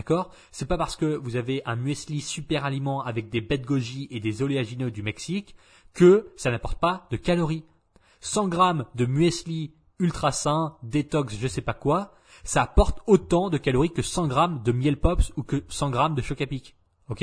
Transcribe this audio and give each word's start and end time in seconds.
D'accord? 0.00 0.30
C'est 0.50 0.66
pas 0.66 0.78
parce 0.78 0.96
que 0.96 1.04
vous 1.04 1.36
avez 1.36 1.60
un 1.66 1.76
muesli 1.76 2.22
super 2.22 2.64
aliment 2.64 3.02
avec 3.02 3.28
des 3.28 3.42
bêtes 3.42 3.66
goji 3.66 4.08
et 4.10 4.18
des 4.18 4.40
oléagineux 4.40 4.90
du 4.90 5.02
Mexique 5.02 5.54
que 5.92 6.32
ça 6.38 6.50
n'apporte 6.50 6.80
pas 6.80 7.06
de 7.10 7.18
calories. 7.18 7.66
100 8.22 8.48
grammes 8.48 8.86
de 8.94 9.04
muesli 9.04 9.74
ultra 9.98 10.32
sain, 10.32 10.78
détox, 10.82 11.36
je 11.38 11.46
sais 11.46 11.60
pas 11.60 11.74
quoi, 11.74 12.14
ça 12.44 12.62
apporte 12.62 13.00
autant 13.06 13.50
de 13.50 13.58
calories 13.58 13.92
que 13.92 14.00
100 14.00 14.28
grammes 14.28 14.62
de 14.62 14.72
miel 14.72 14.98
pops 14.98 15.34
ou 15.36 15.42
que 15.42 15.64
100 15.68 15.90
grammes 15.90 16.14
de 16.14 16.22
choc 16.22 16.42
pic. 16.46 16.76
Ok? 17.10 17.22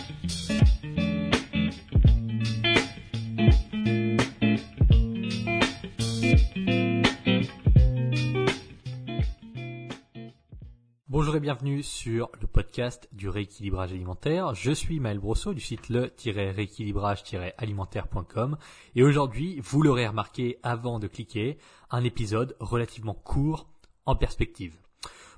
Bienvenue 11.41 11.81
sur 11.81 12.29
le 12.39 12.45
podcast 12.45 13.09
du 13.13 13.27
rééquilibrage 13.27 13.93
alimentaire. 13.93 14.53
Je 14.53 14.71
suis 14.71 14.99
Maël 14.99 15.17
Brosseau 15.17 15.55
du 15.55 15.59
site 15.59 15.89
le-rééquilibrage-alimentaire.com 15.89 18.59
et 18.93 19.01
aujourd'hui, 19.01 19.59
vous 19.59 19.81
l'aurez 19.81 20.07
remarqué 20.07 20.59
avant 20.61 20.99
de 20.99 21.07
cliquer, 21.07 21.57
un 21.89 22.03
épisode 22.03 22.55
relativement 22.59 23.15
court 23.15 23.65
en 24.05 24.15
perspective. 24.15 24.77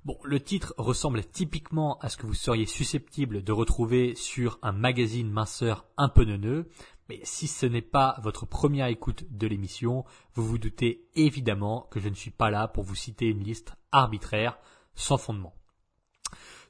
Bon, 0.04 0.18
le 0.26 0.42
titre 0.42 0.73
ressemble 0.78 1.23
typiquement 1.23 1.98
à 2.00 2.10
ce 2.10 2.17
que 2.17 2.28
vous 2.28 2.34
seriez 2.34 2.66
susceptible 2.66 3.42
de 3.42 3.54
retrouver 3.54 4.14
sur 4.16 4.60
un 4.62 4.73
magazine 4.73 5.32
minceur 5.32 5.86
un 5.95 6.10
peu 6.10 6.26
neuneux, 6.26 6.67
mais 7.08 7.22
si 7.23 7.48
ce 7.48 7.66
n'est 7.66 7.82
pas 7.82 8.17
votre 8.22 8.45
première 8.45 8.88
écoute 8.88 9.23
de 9.32 9.48
l'émission, 9.48 10.04
vous 10.34 10.45
vous 10.45 10.58
doutez 10.58 11.08
évidemment 11.16 11.88
que 11.92 12.02
je 12.02 12.10
ne 12.10 12.16
suis 12.16 12.32
pas 12.32 12.52
là 12.52 12.67
pour 12.67 12.84
vous 12.84 12.95
citer 12.95 13.28
une 13.28 13.45
liste 13.45 13.72
arbitraire 13.94 14.58
sans 14.95 15.17
fondement. 15.17 15.54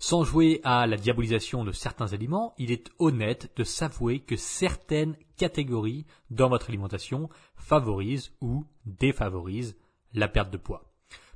Sans 0.05 0.25
jouer 0.25 0.59
à 0.65 0.85
la 0.85 0.97
diabolisation 0.97 1.63
de 1.63 1.71
certains 1.71 2.11
aliments, 2.11 2.53
il 2.57 2.71
est 2.71 2.89
honnête 2.99 3.53
de 3.55 3.63
s'avouer 3.63 4.19
que 4.19 4.35
certaines 4.35 5.15
catégories 5.37 6.05
dans 6.29 6.49
votre 6.49 6.67
alimentation 6.67 7.29
favorisent 7.55 8.33
ou 8.41 8.65
défavorisent 8.85 9.77
la 10.13 10.27
perte 10.27 10.51
de 10.51 10.57
poids. 10.57 10.91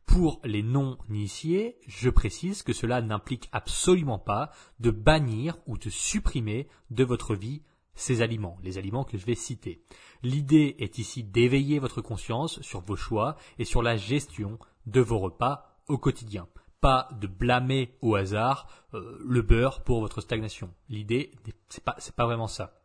Pour 0.06 0.42
les 0.44 0.64
non-initiés, 0.64 1.78
je 1.88 2.10
précise 2.10 2.62
que 2.62 2.74
cela 2.74 3.02
n'implique 3.02 3.48
absolument 3.54 4.20
pas 4.20 4.52
de 4.82 4.92
bannir 4.92 5.56
ou 5.66 5.78
de 5.78 5.90
supprimer 5.90 6.68
de 6.92 7.06
votre 7.06 7.36
vie 7.36 7.62
ces 7.96 8.22
aliments, 8.22 8.58
les 8.64 8.78
aliments 8.78 9.06
que 9.06 9.18
je 9.18 9.26
vais 9.26 9.36
citer. 9.36 9.82
L'idée 10.24 10.76
est 10.80 10.98
ici 10.98 11.24
d'éveiller 11.24 11.80
votre 11.80 12.02
conscience 12.02 12.62
sur 12.62 12.82
vos 12.82 12.98
choix 12.98 13.38
et 13.60 13.64
sur 13.64 13.82
la 13.82 13.96
gestion 13.96 14.60
de 14.88 15.00
vos 15.00 15.20
repas 15.20 15.80
au 15.88 15.98
quotidien 15.98 16.50
pas 16.82 17.10
de 17.20 17.28
blâmer 17.28 17.98
au 18.02 18.16
hasard 18.16 18.68
euh, 18.94 19.18
le 19.26 19.42
beurre 19.42 19.84
pour 19.84 20.00
votre 20.00 20.22
stagnation. 20.22 20.74
L'idée, 20.90 21.32
c'est 21.70 21.84
pas, 21.84 21.96
c'est 22.00 22.16
pas 22.16 22.26
vraiment 22.26 22.48
ça. 22.48 22.82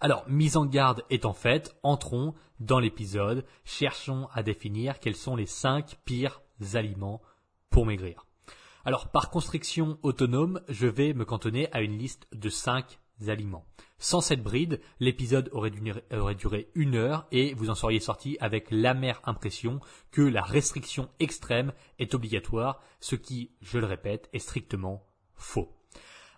Alors, 0.00 0.24
mise 0.28 0.56
en 0.56 0.66
garde 0.66 1.02
étant 1.10 1.32
faite, 1.32 1.76
entrons 1.82 2.34
dans 2.60 2.78
l'épisode, 2.78 3.44
cherchons 3.64 4.28
à 4.32 4.42
définir 4.42 5.00
quels 5.00 5.16
sont 5.16 5.36
les 5.36 5.46
cinq 5.46 5.98
pires 6.04 6.42
aliments 6.74 7.20
pour 7.70 7.86
maigrir. 7.86 8.26
Alors, 8.84 9.08
par 9.08 9.30
constriction 9.30 9.98
autonome, 10.02 10.60
je 10.68 10.86
vais 10.86 11.12
me 11.12 11.24
cantonner 11.24 11.68
à 11.72 11.82
une 11.82 11.98
liste 11.98 12.26
de 12.32 12.48
cinq 12.48 13.00
aliments. 13.26 13.66
Sans 13.98 14.20
cette 14.20 14.42
bride, 14.42 14.80
l'épisode 15.00 15.48
aurait, 15.52 15.72
aurait, 16.12 16.34
duré 16.34 16.70
une 16.74 16.94
heure 16.94 17.26
et 17.32 17.54
vous 17.54 17.70
en 17.70 17.74
seriez 17.74 18.00
sorti 18.00 18.36
avec 18.40 18.70
l'amère 18.70 19.20
impression 19.24 19.80
que 20.10 20.22
la 20.22 20.42
restriction 20.42 21.08
extrême 21.18 21.72
est 21.98 22.14
obligatoire, 22.14 22.80
ce 23.00 23.16
qui, 23.16 23.50
je 23.60 23.78
le 23.78 23.86
répète, 23.86 24.28
est 24.32 24.38
strictement 24.38 25.04
faux. 25.34 25.74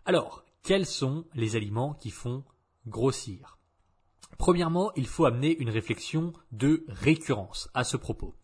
Alors, 0.06 0.44
quels 0.62 0.86
sont 0.86 1.26
les 1.34 1.56
aliments 1.56 1.94
qui 1.94 2.10
font 2.10 2.44
grossir? 2.86 3.58
Premièrement, 4.38 4.92
il 4.96 5.06
faut 5.06 5.26
amener 5.26 5.56
une 5.58 5.70
réflexion 5.70 6.32
de 6.52 6.84
récurrence 6.88 7.68
à 7.74 7.84
ce 7.84 7.98
propos. 7.98 8.34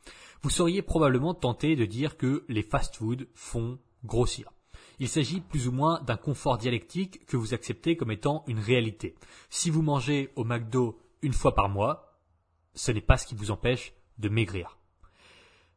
Vous 0.42 0.50
seriez 0.50 0.82
probablement 0.82 1.32
tenté 1.32 1.74
de 1.74 1.86
dire 1.86 2.16
que 2.16 2.44
les 2.48 2.62
fast-foods 2.62 3.26
font 3.34 3.78
grossir. 4.04 4.52
Il 4.98 5.08
s'agit 5.08 5.40
plus 5.40 5.68
ou 5.68 5.72
moins 5.72 6.00
d'un 6.02 6.16
confort 6.16 6.58
dialectique 6.58 7.26
que 7.26 7.36
vous 7.36 7.52
acceptez 7.52 7.96
comme 7.96 8.10
étant 8.10 8.44
une 8.46 8.58
réalité. 8.58 9.14
Si 9.50 9.70
vous 9.70 9.82
mangez 9.82 10.32
au 10.36 10.44
McDo 10.44 10.98
une 11.22 11.34
fois 11.34 11.54
par 11.54 11.68
mois, 11.68 12.18
ce 12.74 12.92
n'est 12.92 13.00
pas 13.00 13.18
ce 13.18 13.26
qui 13.26 13.34
vous 13.34 13.50
empêche 13.50 13.92
de 14.18 14.28
maigrir. 14.28 14.78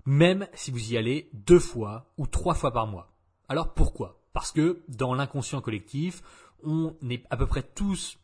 Même 0.06 0.48
si 0.54 0.72
vous 0.72 0.94
y 0.94 0.98
allez 0.98 1.30
deux 1.34 1.60
fois 1.60 2.14
ou 2.18 2.28
trois 2.28 2.54
fois 2.54 2.72
par 2.72 2.88
mois. 2.88 3.14
Alors 3.50 3.74
pourquoi? 3.74 4.22
Parce 4.32 4.52
que 4.52 4.84
dans 4.88 5.14
l'inconscient 5.14 5.62
collectif, 5.62 6.22
on 6.64 6.96
est 7.10 7.26
à 7.30 7.38
peu 7.38 7.46
près 7.46 7.64
tous 7.64 8.20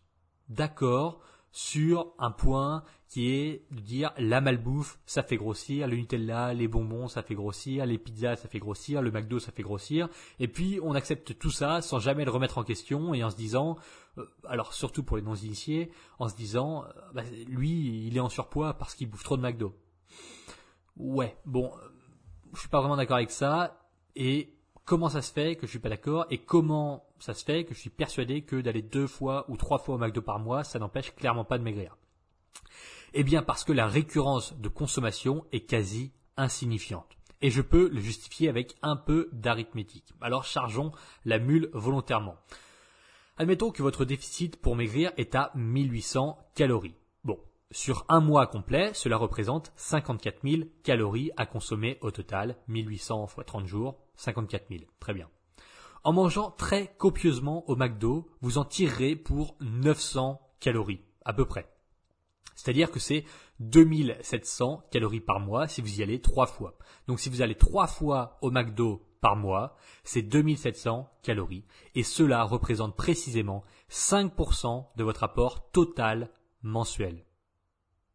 d'accord 0.49 1.21
sur 1.55 2.13
un 2.19 2.31
point 2.31 2.83
qui 3.07 3.31
est 3.31 3.65
de 3.71 3.79
dire 3.79 4.11
la 4.17 4.41
malbouffe, 4.41 4.99
ça 5.05 5.23
fait 5.23 5.37
grossir, 5.37 5.87
le 5.87 5.95
Nutella, 5.95 6.53
les 6.53 6.67
bonbons, 6.67 7.07
ça 7.07 7.23
fait 7.23 7.33
grossir, 7.33 7.85
les 7.85 7.97
pizzas, 7.97 8.35
ça 8.35 8.49
fait 8.49 8.59
grossir, 8.59 9.01
le 9.01 9.09
McDo, 9.09 9.39
ça 9.39 9.53
fait 9.53 9.63
grossir. 9.63 10.09
Et 10.41 10.49
puis 10.49 10.81
on 10.83 10.95
accepte 10.95 11.39
tout 11.39 11.51
ça 11.51 11.81
sans 11.81 11.99
jamais 11.99 12.25
le 12.25 12.31
remettre 12.31 12.57
en 12.57 12.65
question 12.65 13.13
et 13.13 13.23
en 13.23 13.29
se 13.29 13.37
disant, 13.37 13.77
euh, 14.17 14.25
alors 14.43 14.73
surtout 14.73 15.01
pour 15.01 15.15
les 15.15 15.23
non-initiés, 15.23 15.93
en 16.19 16.27
se 16.27 16.35
disant, 16.35 16.83
euh, 16.83 16.89
bah, 17.13 17.23
lui, 17.47 18.05
il 18.05 18.17
est 18.17 18.19
en 18.19 18.27
surpoids 18.27 18.73
parce 18.73 18.93
qu'il 18.93 19.09
bouffe 19.09 19.23
trop 19.23 19.37
de 19.37 19.41
McDo. 19.41 19.73
Ouais, 20.97 21.37
bon, 21.45 21.71
je 22.53 22.59
suis 22.59 22.69
pas 22.69 22.81
vraiment 22.81 22.97
d'accord 22.97 23.15
avec 23.15 23.31
ça. 23.31 23.79
Et 24.17 24.53
comment 24.83 25.07
ça 25.07 25.21
se 25.21 25.31
fait 25.31 25.55
que 25.55 25.67
je 25.67 25.71
suis 25.71 25.79
pas 25.79 25.87
d'accord 25.89 26.25
et 26.31 26.39
comment 26.39 27.05
ça 27.25 27.33
se 27.33 27.43
fait 27.43 27.65
que 27.65 27.73
je 27.73 27.79
suis 27.79 27.89
persuadé 27.89 28.43
que 28.43 28.61
d'aller 28.61 28.83
deux 28.83 29.07
fois 29.07 29.45
ou 29.49 29.57
trois 29.57 29.79
fois 29.79 29.95
au 29.95 29.97
McDo 29.97 30.21
par 30.21 30.37
mois, 30.37 30.63
ça 30.63 30.77
n'empêche 30.77 31.15
clairement 31.15 31.43
pas 31.43 31.57
de 31.57 31.63
maigrir. 31.63 31.97
Eh 33.15 33.23
bien 33.23 33.41
parce 33.41 33.63
que 33.63 33.73
la 33.73 33.87
récurrence 33.87 34.55
de 34.59 34.69
consommation 34.69 35.43
est 35.51 35.65
quasi 35.65 36.11
insignifiante. 36.37 37.17
Et 37.41 37.49
je 37.49 37.63
peux 37.63 37.89
le 37.89 37.99
justifier 37.99 38.47
avec 38.47 38.75
un 38.83 38.95
peu 38.95 39.29
d'arithmétique. 39.33 40.13
Alors 40.21 40.43
chargeons 40.43 40.91
la 41.25 41.39
mule 41.39 41.71
volontairement. 41.73 42.35
Admettons 43.37 43.71
que 43.71 43.81
votre 43.81 44.05
déficit 44.05 44.61
pour 44.61 44.75
maigrir 44.75 45.11
est 45.17 45.33
à 45.33 45.51
1800 45.55 46.37
calories. 46.53 46.95
Bon, 47.23 47.39
sur 47.71 48.05
un 48.07 48.19
mois 48.19 48.45
complet, 48.45 48.91
cela 48.93 49.17
représente 49.17 49.73
54 49.77 50.47
000 50.47 50.69
calories 50.83 51.31
à 51.37 51.47
consommer 51.47 51.97
au 52.01 52.11
total. 52.11 52.55
1800 52.67 53.25
x 53.35 53.45
30 53.47 53.65
jours, 53.65 53.97
54 54.15 54.67
000. 54.69 54.83
Très 54.99 55.15
bien. 55.15 55.27
En 56.05 56.13
mangeant 56.13 56.51
très 56.51 56.93
copieusement 56.99 57.67
au 57.67 57.75
McDo, 57.75 58.29
vous 58.41 58.59
en 58.59 58.63
tirerez 58.63 59.15
pour 59.15 59.55
900 59.59 60.39
calories, 60.59 61.01
à 61.25 61.33
peu 61.33 61.45
près. 61.45 61.67
C'est-à-dire 62.53 62.91
que 62.91 62.99
c'est 62.99 63.25
2700 63.59 64.83
calories 64.91 65.19
par 65.19 65.39
mois 65.39 65.67
si 65.67 65.81
vous 65.81 65.99
y 65.99 66.03
allez 66.03 66.21
trois 66.21 66.45
fois. 66.45 66.77
Donc 67.07 67.19
si 67.19 67.27
vous 67.29 67.41
allez 67.41 67.55
trois 67.55 67.87
fois 67.87 68.37
au 68.43 68.51
McDo 68.51 69.01
par 69.19 69.35
mois, 69.35 69.77
c'est 70.03 70.21
2700 70.21 71.09
calories. 71.23 71.65
Et 71.95 72.03
cela 72.03 72.43
représente 72.43 72.95
précisément 72.95 73.63
5% 73.89 74.85
de 74.95 75.03
votre 75.03 75.23
apport 75.23 75.71
total 75.71 76.29
mensuel. 76.61 77.25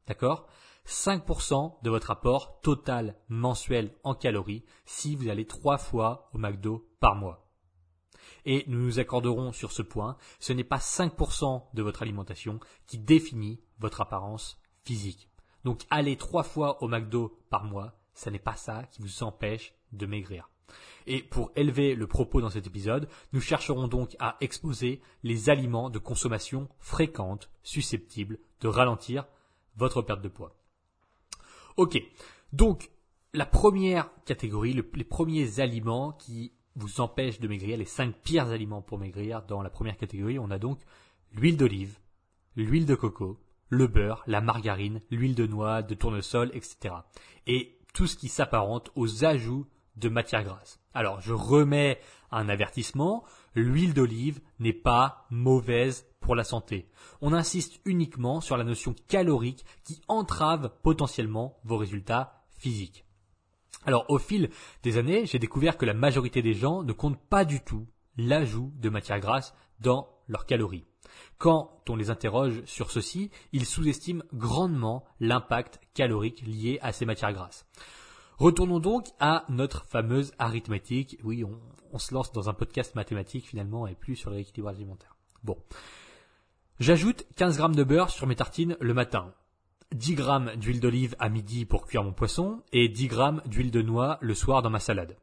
D'accord? 0.07 0.47
5% 0.87 1.83
de 1.83 1.91
votre 1.91 2.13
apport 2.13 2.61
total 2.61 3.17
mensuel 3.29 3.97
en 4.05 4.15
calories 4.15 4.65
si 4.85 5.17
vous 5.17 5.29
allez 5.29 5.45
trois 5.45 5.77
fois 5.77 6.31
au 6.33 6.39
McDo 6.39 6.89
par 7.01 7.17
mois. 7.17 7.40
Et 8.45 8.65
nous 8.67 8.79
nous 8.79 8.99
accorderons 8.99 9.53
sur 9.53 9.73
ce 9.73 9.83
point, 9.83 10.17
ce 10.39 10.53
n'est 10.53 10.65
pas 10.65 10.79
5% 10.79 11.65
de 11.75 11.83
votre 11.83 12.03
alimentation 12.03 12.61
qui 12.87 12.99
définit 12.99 13.61
votre 13.79 14.01
apparence 14.01 14.61
physique. 14.85 15.29
Donc 15.65 15.83
aller 15.91 16.17
trois 16.17 16.43
fois 16.43 16.83
au 16.83 16.89
McDo 16.89 17.39
par 17.51 17.65
mois, 17.65 17.99
ce 18.15 18.31
n'est 18.31 18.39
pas 18.39 18.57
ça 18.57 18.85
qui 18.91 19.03
vous 19.03 19.23
empêche 19.23 19.75
de 19.93 20.07
maigrir. 20.07 20.51
Et 21.07 21.23
pour 21.23 21.51
élever 21.57 21.95
le 21.95 22.07
propos 22.07 22.41
dans 22.41 22.51
cet 22.51 22.67
épisode, 22.67 23.09
nous 23.33 23.41
chercherons 23.41 23.89
donc 23.89 24.15
à 24.21 24.37
exposer 24.41 25.01
les 25.23 25.51
aliments 25.51 25.91
de 25.91 25.99
consommation 25.99 26.69
fréquente 26.79 27.51
susceptibles 27.63 28.39
de 28.61 28.69
ralentir 28.69 29.27
votre 29.77 30.03
perte 30.03 30.23
de 30.23 30.29
poids. 30.29 30.57
Ok, 31.77 32.01
donc 32.53 32.91
la 33.33 33.47
première 33.47 34.11
catégorie, 34.25 34.73
les 34.73 35.05
premiers 35.05 35.61
aliments 35.61 36.13
qui 36.13 36.53
vous 36.77 37.01
empêchent 37.01 37.41
de 37.41 37.49
maigrir, 37.49 37.79
les 37.79 37.85
cinq 37.85 38.15
pires 38.23 38.49
aliments 38.49 38.83
pour 38.83 38.99
maigrir, 38.99 39.43
dans 39.43 39.63
la 39.63 39.71
première 39.71 39.97
catégorie, 39.97 40.39
on 40.39 40.51
a 40.51 40.59
donc 40.59 40.81
l'huile 41.33 41.57
d'olive, 41.57 41.99
l'huile 42.57 42.87
de 42.87 42.95
coco, 42.95 43.39
le 43.69 43.87
beurre, 43.87 44.23
la 44.27 44.41
margarine, 44.41 45.01
l'huile 45.11 45.35
de 45.35 45.47
noix, 45.47 45.83
de 45.83 45.95
tournesol, 45.95 46.51
etc. 46.55 46.95
Et 47.47 47.79
tout 47.95 48.07
ce 48.07 48.17
qui 48.17 48.29
s'apparente 48.29 48.91
aux 48.95 49.25
ajouts 49.25 49.67
de 49.97 50.09
matières 50.09 50.45
grasses. 50.45 50.81
Alors, 50.95 51.21
je 51.21 51.33
remets 51.33 52.01
un 52.31 52.49
avertissement, 52.49 53.25
l'huile 53.55 53.95
d'olive 53.95 54.41
n'est 54.59 54.73
pas 54.73 55.27
mauvaise 55.31 56.07
pour 56.21 56.35
la 56.35 56.45
santé. 56.45 56.89
On 57.21 57.33
insiste 57.33 57.81
uniquement 57.85 58.41
sur 58.41 58.57
la 58.57 58.65
notion 58.65 58.95
calorique 59.09 59.65
qui 59.85 60.01
entrave 60.09 60.73
potentiellement 60.83 61.59
vos 61.65 61.77
résultats 61.77 62.45
physiques. 62.59 63.05
Alors, 63.85 64.05
au 64.09 64.19
fil 64.19 64.51
des 64.83 64.99
années, 64.99 65.27
j'ai 65.27 65.39
découvert 65.39 65.79
que 65.79 65.87
la 65.87 65.95
majorité 65.95 66.43
des 66.43 66.55
gens 66.55 66.83
ne 66.83 66.93
comptent 66.93 67.23
pas 67.29 67.45
du 67.45 67.61
tout 67.61 67.87
l'ajout 68.17 68.73
de 68.77 68.91
matières 68.91 69.21
grasses 69.21 69.55
dans 69.81 70.09
leurs 70.29 70.47
calories. 70.47 70.85
Quand 71.39 71.83
on 71.89 71.97
les 71.97 72.11
interroge 72.11 72.63
sur 72.67 72.91
ceci, 72.91 73.31
ils 73.53 73.67
sous-estiment 73.67 74.23
grandement 74.33 75.05
l'impact 75.19 75.81
calorique 75.95 76.43
lié 76.43 76.79
à 76.83 76.93
ces 76.93 77.07
matières 77.07 77.33
grasses. 77.33 77.67
Retournons 78.39 78.79
donc 78.79 79.07
à 79.19 79.45
notre 79.49 79.85
fameuse 79.87 80.33
arithmétique. 80.39 81.19
Oui, 81.25 81.45
on, 81.93 81.99
se 81.99 82.15
lance 82.15 82.33
dans 82.33 82.49
un 82.49 82.55
podcast 82.55 82.95
mathématique 82.95 83.47
finalement 83.47 83.87
et 83.87 83.95
plus 83.95 84.17
sur 84.17 84.31
l'équilibre 84.31 84.69
alimentaire. 84.69 85.17
Bon. 85.43 85.59
J'ajoute 86.79 87.27
15 87.37 87.59
grammes 87.59 87.75
de 87.75 87.85
beurre 87.85 88.09
sur 88.09 88.27
mes 88.27 88.37
tartines 88.37 88.77
le 88.81 88.95
matin. 88.95 89.35
10 89.93 90.15
grammes 90.15 90.55
d'huile 90.55 90.81
d'olive 90.81 91.17
à 91.19 91.29
midi 91.29 91.65
pour 91.65 91.85
cuire 91.85 92.05
mon 92.05 92.13
poisson 92.13 92.63
et 92.73 92.89
10 92.89 93.09
grammes 93.09 93.43
d'huile 93.47 93.73
de 93.73 93.83
noix 93.83 94.19
le 94.21 94.35
soir 94.35 94.63
dans 94.63 94.71
ma 94.71 94.79
salade. 94.79 95.17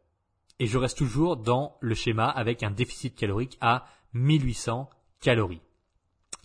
Et 0.59 0.67
je 0.67 0.77
reste 0.77 0.97
toujours 0.97 1.37
dans 1.37 1.77
le 1.79 1.95
schéma 1.95 2.27
avec 2.27 2.63
un 2.63 2.71
déficit 2.71 3.15
calorique 3.15 3.57
à 3.61 3.85
1800 4.13 4.89
calories. 5.21 5.61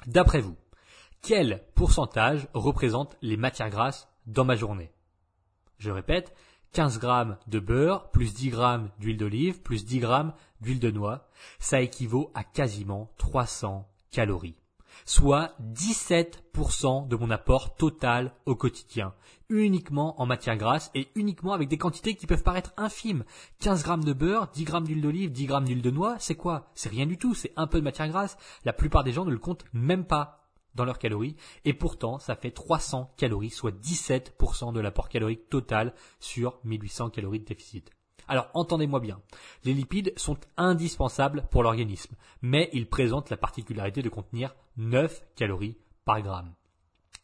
D'après 0.07 0.41
vous, 0.41 0.57
quel 1.21 1.65
pourcentage 1.75 2.47
représente 2.55 3.17
les 3.23 3.37
matières 3.37 3.71
grasses 3.71 4.09
dans 4.27 4.45
ma 4.45 4.55
journée? 4.55 4.93
Je 5.79 5.91
répète, 5.91 6.33
15 6.75 7.01
grammes 7.01 7.39
de 7.49 7.59
beurre, 7.59 8.11
plus 8.11 8.35
10 8.35 8.51
grammes 8.51 8.91
d'huile 9.01 9.17
d'olive, 9.17 9.63
plus 9.63 9.85
10 9.85 9.99
grammes 9.99 10.33
d'huile 10.61 10.81
de 10.81 10.93
noix, 10.93 11.29
ça 11.59 11.81
équivaut 11.81 12.31
à 12.35 12.45
quasiment 12.45 13.11
300 13.19 13.89
calories. 14.13 14.62
Soit 15.05 15.55
17% 15.61 17.09
de 17.09 17.17
mon 17.17 17.31
apport 17.31 17.75
total 17.77 18.35
au 18.47 18.55
quotidien, 18.55 19.15
uniquement 19.49 20.21
en 20.21 20.27
matière 20.27 20.57
grasse 20.57 20.91
et 20.95 21.09
uniquement 21.15 21.53
avec 21.53 21.69
des 21.69 21.79
quantités 21.79 22.15
qui 22.15 22.27
peuvent 22.27 22.43
paraître 22.43 22.73
infimes. 22.77 23.25
15 23.61 23.83
grammes 23.83 24.05
de 24.05 24.13
beurre, 24.13 24.49
10 24.49 24.65
grammes 24.65 24.87
d'huile 24.87 25.03
d'olive, 25.03 25.33
10 25.33 25.47
grammes 25.47 25.65
d'huile 25.65 25.83
de 25.83 25.91
noix, 25.91 26.17
c'est 26.19 26.35
quoi? 26.35 26.71
C'est 26.75 26.89
rien 26.89 27.07
du 27.07 27.19
tout, 27.19 27.35
c'est 27.35 27.53
un 27.57 27.67
peu 27.67 27.79
de 27.79 27.85
matière 27.85 28.09
grasse. 28.09 28.37
La 28.65 28.73
plupart 28.73 29.05
des 29.05 29.13
gens 29.13 29.25
ne 29.25 29.31
le 29.31 29.39
comptent 29.39 29.65
même 29.73 30.05
pas 30.05 30.39
dans 30.75 30.85
leurs 30.85 30.99
calories, 30.99 31.37
et 31.65 31.75
pourtant 31.75 32.19
ça 32.19 32.35
fait 32.35 32.51
300 32.51 33.13
calories, 33.17 33.51
soit 33.51 33.73
17% 33.73 34.73
de 34.73 34.81
l'apport 34.81 35.09
calorique 35.09 35.49
total 35.51 35.93
sur 36.19 36.59
1800 36.65 37.11
calories 37.11 37.41
de 37.41 37.45
déficit. 37.45 37.91
Alors 38.29 38.49
entendez-moi 38.55 39.01
bien, 39.01 39.21
les 39.65 39.75
lipides 39.75 40.13
sont 40.17 40.39
indispensables 40.57 41.47
pour 41.51 41.63
l'organisme, 41.63 42.15
mais 42.41 42.71
ils 42.73 42.89
présentent 42.89 43.31
la 43.31 43.37
particularité 43.37 44.03
de 44.03 44.09
contenir 44.09 44.55
9 44.77 45.23
calories 45.37 45.77
par 46.05 46.23
gramme. 46.23 46.55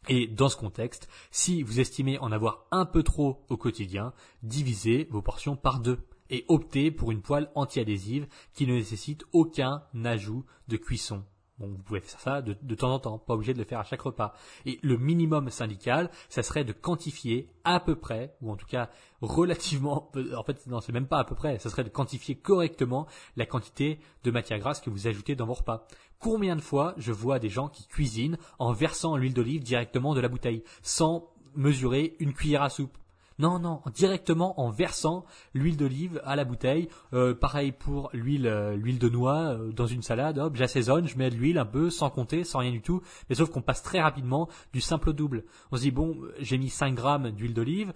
Et 0.07 0.27
dans 0.27 0.49
ce 0.49 0.55
contexte, 0.55 1.09
si 1.29 1.61
vous 1.61 1.79
estimez 1.79 2.17
en 2.19 2.31
avoir 2.31 2.65
un 2.71 2.85
peu 2.85 3.03
trop 3.03 3.45
au 3.49 3.57
quotidien, 3.57 4.13
divisez 4.43 5.07
vos 5.11 5.21
portions 5.21 5.55
par 5.55 5.79
deux 5.79 5.99
et 6.29 6.45
optez 6.47 6.91
pour 6.91 7.11
une 7.11 7.21
poêle 7.21 7.51
antiadhésive 7.55 8.27
qui 8.53 8.67
ne 8.67 8.73
nécessite 8.73 9.23
aucun 9.33 9.83
ajout 10.05 10.45
de 10.67 10.77
cuisson 10.77 11.23
Bon, 11.59 11.67
vous 11.67 11.83
pouvez 11.83 11.99
faire 11.99 12.19
ça 12.19 12.41
de, 12.41 12.55
de, 12.61 12.75
temps 12.75 12.93
en 12.93 12.99
temps, 12.99 13.17
pas 13.17 13.33
obligé 13.33 13.53
de 13.53 13.59
le 13.59 13.65
faire 13.65 13.79
à 13.79 13.83
chaque 13.83 14.01
repas. 14.01 14.33
Et 14.65 14.79
le 14.81 14.97
minimum 14.97 15.49
syndical, 15.49 16.09
ça 16.29 16.41
serait 16.41 16.63
de 16.63 16.71
quantifier 16.71 17.49
à 17.65 17.79
peu 17.81 17.95
près, 17.95 18.33
ou 18.41 18.51
en 18.51 18.55
tout 18.55 18.65
cas 18.65 18.89
relativement, 19.21 20.09
en 20.37 20.43
fait 20.43 20.65
non, 20.67 20.79
c'est 20.79 20.93
même 20.93 21.07
pas 21.07 21.19
à 21.19 21.25
peu 21.25 21.35
près, 21.35 21.59
ça 21.59 21.69
serait 21.69 21.83
de 21.83 21.89
quantifier 21.89 22.35
correctement 22.35 23.07
la 23.35 23.45
quantité 23.45 23.99
de 24.23 24.31
matière 24.31 24.59
grasse 24.59 24.79
que 24.79 24.89
vous 24.89 25.07
ajoutez 25.07 25.35
dans 25.35 25.45
vos 25.45 25.53
repas. 25.53 25.87
Combien 26.19 26.55
de 26.55 26.61
fois 26.61 26.93
je 26.97 27.11
vois 27.11 27.39
des 27.39 27.49
gens 27.49 27.67
qui 27.67 27.87
cuisinent 27.87 28.37
en 28.57 28.71
versant 28.71 29.17
l'huile 29.17 29.33
d'olive 29.33 29.63
directement 29.63 30.13
de 30.13 30.21
la 30.21 30.29
bouteille, 30.29 30.63
sans 30.81 31.29
mesurer 31.55 32.15
une 32.19 32.33
cuillère 32.33 32.63
à 32.63 32.69
soupe? 32.69 32.97
Non, 33.39 33.57
non, 33.57 33.81
directement 33.93 34.59
en 34.59 34.69
versant 34.69 35.23
l'huile 35.53 35.77
d'olive 35.77 36.21
à 36.25 36.35
la 36.35 36.43
bouteille. 36.43 36.89
Euh, 37.13 37.33
pareil 37.33 37.71
pour 37.71 38.09
l'huile, 38.11 38.47
euh, 38.47 38.75
l'huile 38.75 38.99
de 38.99 39.07
noix 39.07 39.53
euh, 39.53 39.71
dans 39.71 39.87
une 39.87 40.01
salade. 40.01 40.37
Hop, 40.39 40.57
j'assaisonne, 40.57 41.07
je 41.07 41.17
mets 41.17 41.29
de 41.29 41.35
l'huile 41.35 41.57
un 41.57 41.65
peu, 41.65 41.89
sans 41.89 42.09
compter, 42.09 42.43
sans 42.43 42.59
rien 42.59 42.71
du 42.71 42.81
tout. 42.81 43.01
Mais 43.29 43.35
sauf 43.35 43.49
qu'on 43.49 43.61
passe 43.61 43.81
très 43.81 44.01
rapidement 44.01 44.49
du 44.73 44.81
simple 44.81 45.09
au 45.09 45.13
double. 45.13 45.45
On 45.71 45.77
se 45.77 45.83
dit 45.83 45.91
bon, 45.91 46.17
j'ai 46.39 46.57
mis 46.57 46.69
5 46.69 46.93
grammes 46.93 47.31
d'huile 47.31 47.53
d'olive, 47.53 47.93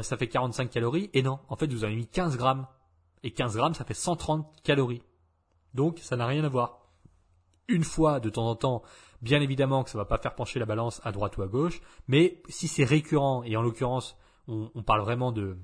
ça 0.00 0.16
fait 0.16 0.28
45 0.28 0.70
calories. 0.70 1.10
Et 1.12 1.22
non, 1.22 1.40
en 1.48 1.56
fait, 1.56 1.70
vous 1.70 1.84
avez 1.84 1.94
mis 1.94 2.06
15 2.06 2.38
grammes. 2.38 2.66
Et 3.22 3.32
15 3.32 3.54
grammes, 3.54 3.74
ça 3.74 3.84
fait 3.84 3.94
130 3.94 4.46
calories. 4.62 5.02
Donc, 5.74 5.98
ça 5.98 6.16
n'a 6.16 6.26
rien 6.26 6.42
à 6.44 6.48
voir. 6.48 6.88
Une 7.68 7.84
fois 7.84 8.18
de 8.18 8.30
temps 8.30 8.48
en 8.48 8.56
temps, 8.56 8.82
bien 9.20 9.42
évidemment 9.42 9.84
que 9.84 9.90
ça 9.90 9.98
va 9.98 10.06
pas 10.06 10.18
faire 10.18 10.34
pencher 10.34 10.58
la 10.58 10.66
balance 10.66 11.02
à 11.04 11.12
droite 11.12 11.36
ou 11.36 11.42
à 11.42 11.48
gauche, 11.48 11.82
mais 12.08 12.40
si 12.48 12.66
c'est 12.66 12.84
récurrent, 12.84 13.42
et 13.44 13.56
en 13.56 13.62
l'occurrence 13.62 14.16
on, 14.48 14.82
parle 14.82 15.00
vraiment 15.00 15.32
de 15.32 15.56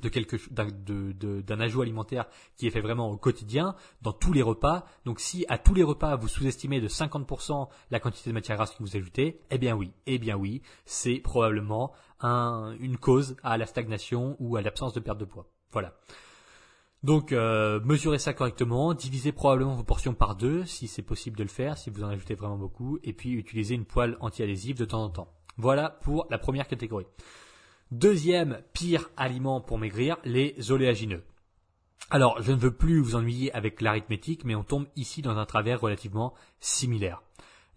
de 0.00 0.10
quelque 0.10 0.36
d'un 0.52 1.60
ajout 1.60 1.80
alimentaire 1.80 2.26
qui 2.56 2.66
est 2.66 2.70
fait 2.70 2.82
vraiment 2.82 3.10
au 3.10 3.16
quotidien 3.16 3.74
dans 4.02 4.12
tous 4.12 4.32
les 4.32 4.42
repas. 4.42 4.84
Donc 5.06 5.20
si 5.20 5.46
à 5.48 5.56
tous 5.56 5.72
les 5.72 5.82
repas 5.82 6.16
vous 6.16 6.28
sous-estimez 6.28 6.80
de 6.80 6.88
50% 6.88 7.68
la 7.90 8.00
quantité 8.00 8.28
de 8.30 8.34
matière 8.34 8.56
grasse 8.56 8.72
que 8.72 8.82
vous 8.82 8.96
ajoutez, 8.96 9.40
eh 9.50 9.58
bien 9.58 9.74
oui, 9.74 9.92
eh 10.06 10.18
bien 10.18 10.36
oui, 10.36 10.62
c'est 10.84 11.16
probablement 11.16 11.92
une 12.22 12.98
cause 12.98 13.36
à 13.42 13.56
la 13.56 13.66
stagnation 13.66 14.36
ou 14.38 14.56
à 14.56 14.62
l'absence 14.62 14.92
de 14.92 15.00
perte 15.00 15.18
de 15.18 15.24
poids. 15.24 15.48
Voilà. 15.72 15.94
Donc 17.02 17.32
euh, 17.32 17.80
mesurez 17.84 18.18
ça 18.18 18.32
correctement, 18.32 18.92
divisez 18.94 19.32
probablement 19.32 19.74
vos 19.74 19.84
portions 19.84 20.14
par 20.14 20.34
deux 20.34 20.64
si 20.64 20.88
c'est 20.88 21.02
possible 21.02 21.36
de 21.36 21.42
le 21.42 21.48
faire, 21.48 21.78
si 21.78 21.90
vous 21.90 22.02
en 22.02 22.08
ajoutez 22.08 22.34
vraiment 22.34 22.56
beaucoup, 22.56 22.98
et 23.04 23.12
puis 23.12 23.32
utilisez 23.32 23.74
une 23.74 23.84
poêle 23.84 24.16
anti-adhésive 24.20 24.76
de 24.76 24.84
temps 24.84 25.04
en 25.04 25.10
temps. 25.10 25.32
Voilà 25.56 25.90
pour 25.90 26.26
la 26.30 26.38
première 26.38 26.66
catégorie. 26.66 27.06
Deuxième 27.92 28.62
pire 28.72 29.10
aliment 29.16 29.60
pour 29.60 29.78
maigrir, 29.78 30.16
les 30.24 30.72
oléagineux. 30.72 31.22
Alors, 32.10 32.42
je 32.42 32.50
ne 32.50 32.56
veux 32.56 32.74
plus 32.74 33.00
vous 33.00 33.14
ennuyer 33.14 33.52
avec 33.52 33.80
l'arithmétique, 33.80 34.44
mais 34.44 34.56
on 34.56 34.64
tombe 34.64 34.88
ici 34.96 35.22
dans 35.22 35.38
un 35.38 35.46
travers 35.46 35.80
relativement 35.80 36.34
similaire. 36.58 37.22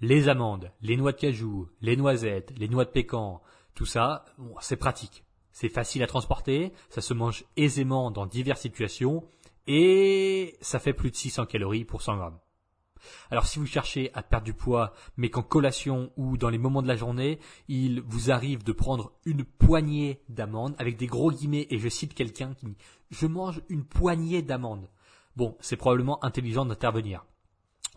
Les 0.01 0.27
amandes, 0.27 0.71
les 0.81 0.97
noix 0.97 1.11
de 1.11 1.17
cajou, 1.17 1.69
les 1.81 1.95
noisettes, 1.95 2.51
les 2.57 2.67
noix 2.67 2.85
de 2.85 2.89
pécan, 2.89 3.43
tout 3.75 3.85
ça, 3.85 4.25
c'est 4.61 4.77
pratique. 4.77 5.25
C'est 5.51 5.69
facile 5.69 6.01
à 6.01 6.07
transporter, 6.07 6.73
ça 6.89 7.01
se 7.01 7.13
mange 7.13 7.45
aisément 7.55 8.09
dans 8.09 8.25
diverses 8.25 8.61
situations, 8.61 9.23
et 9.67 10.57
ça 10.59 10.79
fait 10.79 10.93
plus 10.93 11.11
de 11.11 11.17
600 11.17 11.45
calories 11.45 11.85
pour 11.85 12.01
100 12.01 12.17
grammes. 12.17 12.39
Alors 13.31 13.45
si 13.45 13.59
vous 13.59 13.65
cherchez 13.65 14.11
à 14.13 14.23
perdre 14.23 14.45
du 14.45 14.53
poids, 14.53 14.93
mais 15.17 15.29
qu'en 15.29 15.43
collation 15.43 16.11
ou 16.17 16.37
dans 16.37 16.49
les 16.49 16.57
moments 16.57 16.81
de 16.81 16.87
la 16.87 16.95
journée, 16.95 17.39
il 17.67 18.01
vous 18.01 18.31
arrive 18.31 18.63
de 18.63 18.71
prendre 18.71 19.13
une 19.25 19.43
poignée 19.43 20.21
d'amandes 20.29 20.75
avec 20.77 20.97
des 20.97 21.07
gros 21.07 21.31
guillemets, 21.31 21.67
et 21.69 21.79
je 21.79 21.89
cite 21.89 22.13
quelqu'un 22.13 22.53
qui 22.53 22.67
dit 22.67 22.77
je 23.11 23.27
mange 23.27 23.61
une 23.69 23.85
poignée 23.85 24.41
d'amandes. 24.41 24.89
Bon, 25.35 25.57
c'est 25.59 25.77
probablement 25.77 26.23
intelligent 26.23 26.65
d'intervenir. 26.65 27.25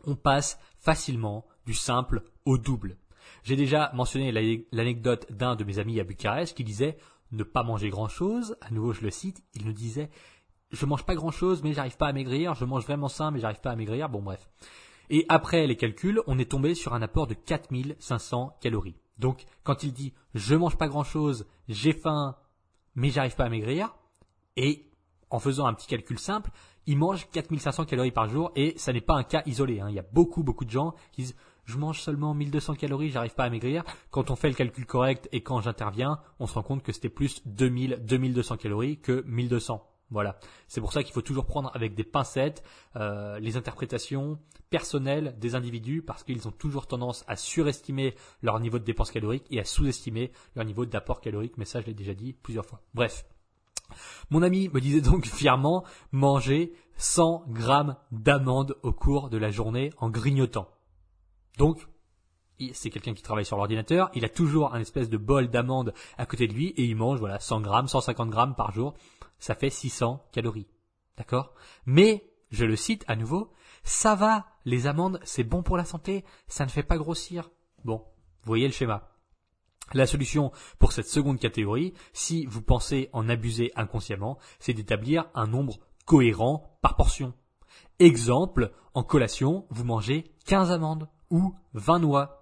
On 0.04 0.16
passe 0.16 0.58
facilement 0.78 1.46
du 1.66 1.74
simple 1.74 2.22
au 2.44 2.58
double. 2.58 2.96
J'ai 3.44 3.56
déjà 3.56 3.90
mentionné 3.94 4.32
l'anecdote 4.72 5.30
d'un 5.30 5.56
de 5.56 5.64
mes 5.64 5.78
amis 5.78 6.00
à 6.00 6.04
Bucarest 6.04 6.56
qui 6.56 6.64
disait 6.64 6.96
ne 7.30 7.44
pas 7.44 7.62
manger 7.62 7.88
grand 7.88 8.08
chose. 8.08 8.56
À 8.60 8.70
nouveau, 8.70 8.92
je 8.92 9.02
le 9.02 9.10
cite. 9.10 9.42
Il 9.54 9.64
nous 9.66 9.72
disait 9.72 10.10
je 10.72 10.86
mange 10.86 11.04
pas 11.04 11.14
grand 11.14 11.30
chose, 11.30 11.62
mais 11.62 11.72
j'arrive 11.74 11.96
pas 11.96 12.08
à 12.08 12.12
maigrir. 12.12 12.54
Je 12.54 12.64
mange 12.64 12.84
vraiment 12.84 13.08
sain, 13.08 13.30
mais 13.30 13.40
j'arrive 13.40 13.60
pas 13.60 13.70
à 13.70 13.76
maigrir. 13.76 14.08
Bon, 14.08 14.22
bref. 14.22 14.48
Et 15.12 15.26
après 15.28 15.66
les 15.66 15.76
calculs, 15.76 16.22
on 16.26 16.38
est 16.38 16.50
tombé 16.50 16.74
sur 16.74 16.94
un 16.94 17.02
apport 17.02 17.26
de 17.26 17.34
4500 17.34 18.56
calories. 18.62 18.96
Donc, 19.18 19.44
quand 19.62 19.82
il 19.82 19.92
dit 19.92 20.14
je 20.34 20.54
mange 20.54 20.78
pas 20.78 20.88
grand 20.88 21.04
chose, 21.04 21.46
j'ai 21.68 21.92
faim, 21.92 22.34
mais 22.94 23.10
j'arrive 23.10 23.36
pas 23.36 23.44
à 23.44 23.50
maigrir, 23.50 23.94
et 24.56 24.90
en 25.28 25.38
faisant 25.38 25.66
un 25.66 25.74
petit 25.74 25.86
calcul 25.86 26.18
simple, 26.18 26.50
il 26.86 26.96
mange 26.96 27.28
4500 27.30 27.84
calories 27.84 28.10
par 28.10 28.30
jour, 28.30 28.52
et 28.56 28.72
ça 28.78 28.94
n'est 28.94 29.02
pas 29.02 29.14
un 29.14 29.22
cas 29.22 29.42
isolé. 29.44 29.80
Hein. 29.80 29.90
Il 29.90 29.94
y 29.94 29.98
a 29.98 30.06
beaucoup, 30.14 30.42
beaucoup 30.42 30.64
de 30.64 30.70
gens 30.70 30.94
qui 31.12 31.22
disent 31.22 31.36
je 31.66 31.76
mange 31.76 32.00
seulement 32.00 32.32
1200 32.32 32.76
calories, 32.76 33.10
j'arrive 33.10 33.34
pas 33.34 33.44
à 33.44 33.50
maigrir. 33.50 33.84
Quand 34.10 34.30
on 34.30 34.36
fait 34.36 34.48
le 34.48 34.54
calcul 34.54 34.86
correct 34.86 35.28
et 35.30 35.42
quand 35.42 35.60
j'interviens, 35.60 36.20
on 36.40 36.46
se 36.46 36.54
rend 36.54 36.62
compte 36.62 36.82
que 36.82 36.90
c'était 36.90 37.10
plus 37.10 37.42
2000, 37.46 38.00
2200 38.02 38.56
calories 38.56 38.98
que 38.98 39.22
1200. 39.26 39.91
Voilà. 40.12 40.38
C'est 40.68 40.80
pour 40.80 40.92
ça 40.92 41.02
qu'il 41.02 41.12
faut 41.12 41.22
toujours 41.22 41.46
prendre 41.46 41.70
avec 41.74 41.94
des 41.94 42.04
pincettes 42.04 42.62
euh, 42.96 43.38
les 43.40 43.56
interprétations 43.56 44.38
personnelles 44.70 45.34
des 45.38 45.54
individus 45.54 46.02
parce 46.02 46.22
qu'ils 46.22 46.46
ont 46.46 46.52
toujours 46.52 46.86
tendance 46.86 47.24
à 47.26 47.36
surestimer 47.36 48.14
leur 48.42 48.60
niveau 48.60 48.78
de 48.78 48.84
dépense 48.84 49.10
calorique 49.10 49.46
et 49.50 49.58
à 49.58 49.64
sous-estimer 49.64 50.30
leur 50.54 50.64
niveau 50.64 50.86
d'apport 50.86 51.20
calorique. 51.20 51.56
Mais 51.56 51.64
ça, 51.64 51.80
je 51.80 51.86
l'ai 51.86 51.94
déjà 51.94 52.14
dit 52.14 52.34
plusieurs 52.34 52.66
fois. 52.66 52.80
Bref. 52.94 53.24
Mon 54.30 54.42
ami 54.42 54.68
me 54.72 54.80
disait 54.80 55.00
donc 55.00 55.26
fièrement 55.26 55.84
manger 56.12 56.72
100 56.96 57.46
grammes 57.48 57.96
d'amandes 58.10 58.76
au 58.82 58.92
cours 58.92 59.30
de 59.30 59.38
la 59.38 59.50
journée 59.50 59.90
en 59.98 60.10
grignotant. 60.10 60.68
Donc, 61.58 61.86
c'est 62.72 62.90
quelqu'un 62.90 63.14
qui 63.14 63.22
travaille 63.22 63.44
sur 63.44 63.56
l'ordinateur, 63.56 64.10
il 64.14 64.24
a 64.24 64.28
toujours 64.28 64.74
un 64.74 64.80
espèce 64.80 65.08
de 65.08 65.16
bol 65.16 65.48
d'amandes 65.48 65.92
à 66.18 66.26
côté 66.26 66.46
de 66.46 66.52
lui 66.52 66.68
et 66.68 66.84
il 66.84 66.96
mange 66.96 67.18
voilà 67.18 67.40
100 67.40 67.60
grammes, 67.60 67.88
150 67.88 68.30
grammes 68.30 68.54
par 68.54 68.72
jour. 68.72 68.94
Ça 69.38 69.54
fait 69.54 69.70
600 69.70 70.24
calories. 70.32 70.68
D'accord? 71.16 71.54
Mais, 71.86 72.30
je 72.50 72.64
le 72.64 72.76
cite 72.76 73.04
à 73.08 73.16
nouveau, 73.16 73.52
ça 73.82 74.14
va, 74.14 74.46
les 74.64 74.86
amandes, 74.86 75.18
c'est 75.24 75.44
bon 75.44 75.62
pour 75.62 75.76
la 75.76 75.84
santé, 75.84 76.24
ça 76.46 76.64
ne 76.64 76.70
fait 76.70 76.82
pas 76.82 76.98
grossir. 76.98 77.50
Bon, 77.84 77.96
vous 77.96 78.46
voyez 78.46 78.66
le 78.66 78.72
schéma. 78.72 79.08
La 79.94 80.06
solution 80.06 80.52
pour 80.78 80.92
cette 80.92 81.08
seconde 81.08 81.38
catégorie, 81.38 81.92
si 82.12 82.46
vous 82.46 82.62
pensez 82.62 83.10
en 83.12 83.28
abuser 83.28 83.72
inconsciemment, 83.74 84.38
c'est 84.58 84.72
d'établir 84.72 85.26
un 85.34 85.46
nombre 85.46 85.80
cohérent 86.06 86.78
par 86.80 86.96
portion. 86.96 87.34
Exemple, 87.98 88.72
en 88.94 89.02
collation, 89.02 89.66
vous 89.70 89.84
mangez 89.84 90.32
15 90.46 90.70
amandes 90.70 91.08
ou 91.30 91.54
20 91.74 91.98
noix. 92.00 92.41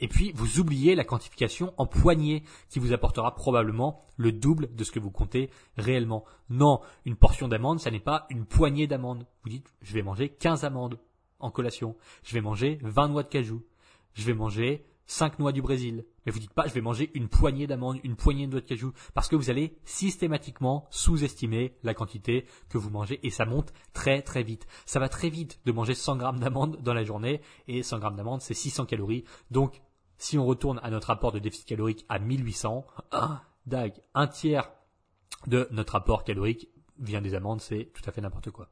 Et 0.00 0.08
puis, 0.08 0.32
vous 0.34 0.58
oubliez 0.58 0.94
la 0.94 1.04
quantification 1.04 1.74
en 1.76 1.86
poignées 1.86 2.42
qui 2.68 2.78
vous 2.78 2.92
apportera 2.92 3.34
probablement 3.34 4.00
le 4.16 4.32
double 4.32 4.74
de 4.74 4.84
ce 4.84 4.92
que 4.92 4.98
vous 4.98 5.10
comptez 5.10 5.50
réellement. 5.76 6.24
Non, 6.48 6.80
une 7.04 7.16
portion 7.16 7.48
d'amandes, 7.48 7.80
ça 7.80 7.90
n'est 7.90 8.00
pas 8.00 8.26
une 8.30 8.46
poignée 8.46 8.86
d'amandes. 8.86 9.26
Vous 9.42 9.50
dites, 9.50 9.72
je 9.82 9.92
vais 9.92 10.02
manger 10.02 10.30
15 10.30 10.64
amandes 10.64 10.98
en 11.38 11.50
collation. 11.50 11.96
Je 12.22 12.34
vais 12.34 12.40
manger 12.40 12.78
20 12.82 13.08
noix 13.08 13.22
de 13.22 13.28
cajou. 13.28 13.62
Je 14.14 14.24
vais 14.24 14.34
manger 14.34 14.86
5 15.10 15.40
noix 15.40 15.50
du 15.50 15.60
Brésil. 15.60 16.06
Mais 16.24 16.32
vous 16.32 16.38
dites 16.38 16.52
pas, 16.52 16.68
je 16.68 16.72
vais 16.72 16.80
manger 16.80 17.10
une 17.14 17.28
poignée 17.28 17.66
d'amandes, 17.66 17.98
une 18.04 18.14
poignée 18.14 18.46
de 18.46 18.52
noix 18.52 18.60
de 18.60 18.66
cajou, 18.66 18.92
parce 19.12 19.26
que 19.26 19.34
vous 19.34 19.50
allez 19.50 19.76
systématiquement 19.84 20.86
sous-estimer 20.90 21.74
la 21.82 21.94
quantité 21.94 22.46
que 22.68 22.78
vous 22.78 22.90
mangez, 22.90 23.18
et 23.24 23.30
ça 23.30 23.44
monte 23.44 23.72
très 23.92 24.22
très 24.22 24.44
vite. 24.44 24.66
Ça 24.86 25.00
va 25.00 25.08
très 25.08 25.28
vite 25.28 25.58
de 25.64 25.72
manger 25.72 25.94
100 25.94 26.16
grammes 26.16 26.38
d'amandes 26.38 26.80
dans 26.82 26.94
la 26.94 27.02
journée, 27.02 27.40
et 27.66 27.82
100 27.82 27.98
grammes 27.98 28.16
d'amandes, 28.16 28.40
c'est 28.40 28.54
600 28.54 28.86
calories. 28.86 29.24
Donc, 29.50 29.82
si 30.20 30.38
on 30.38 30.44
retourne 30.44 30.78
à 30.82 30.90
notre 30.90 31.08
rapport 31.08 31.32
de 31.32 31.38
déficit 31.38 31.66
calorique 31.66 32.04
à 32.10 32.18
1800, 32.18 32.86
ah, 33.10 33.42
dag, 33.66 33.94
un 34.14 34.26
tiers 34.26 34.70
de 35.46 35.66
notre 35.70 35.94
rapport 35.94 36.24
calorique 36.24 36.68
vient 36.98 37.22
des 37.22 37.34
amandes, 37.34 37.62
c'est 37.62 37.90
tout 37.94 38.02
à 38.06 38.12
fait 38.12 38.20
n'importe 38.20 38.50
quoi. 38.50 38.68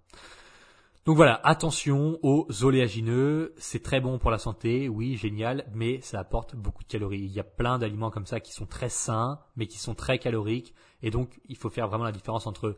Donc 1.06 1.16
voilà, 1.16 1.40
attention 1.44 2.18
aux 2.22 2.46
oléagineux, 2.62 3.54
c'est 3.56 3.82
très 3.82 3.98
bon 3.98 4.18
pour 4.18 4.30
la 4.30 4.36
santé, 4.36 4.90
oui, 4.90 5.16
génial, 5.16 5.64
mais 5.72 6.02
ça 6.02 6.20
apporte 6.20 6.54
beaucoup 6.54 6.82
de 6.82 6.88
calories. 6.88 7.20
Il 7.20 7.32
y 7.32 7.40
a 7.40 7.44
plein 7.44 7.78
d'aliments 7.78 8.10
comme 8.10 8.26
ça 8.26 8.40
qui 8.40 8.52
sont 8.52 8.66
très 8.66 8.90
sains, 8.90 9.40
mais 9.56 9.66
qui 9.66 9.78
sont 9.78 9.94
très 9.94 10.18
caloriques, 10.18 10.74
et 11.00 11.10
donc 11.10 11.40
il 11.48 11.56
faut 11.56 11.70
faire 11.70 11.88
vraiment 11.88 12.04
la 12.04 12.12
différence 12.12 12.46
entre 12.46 12.76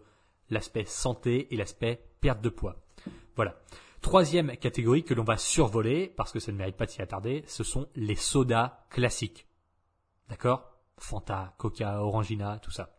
l'aspect 0.48 0.84
santé 0.84 1.52
et 1.52 1.56
l'aspect 1.56 2.04
perte 2.20 2.40
de 2.40 2.50
poids. 2.50 2.76
Voilà. 3.34 3.56
Troisième 4.00 4.56
catégorie 4.56 5.04
que 5.04 5.14
l'on 5.14 5.24
va 5.24 5.36
survoler, 5.36 6.12
parce 6.16 6.32
que 6.32 6.40
ça 6.40 6.52
ne 6.52 6.56
mérite 6.56 6.76
pas 6.76 6.86
de 6.86 6.90
s'y 6.90 7.02
attarder, 7.02 7.44
ce 7.46 7.64
sont 7.64 7.88
les 7.94 8.16
sodas 8.16 8.84
classiques. 8.88 9.46
D'accord? 10.28 10.70
Fanta, 10.96 11.54
Coca, 11.58 12.02
Orangina, 12.02 12.58
tout 12.60 12.70
ça. 12.70 12.96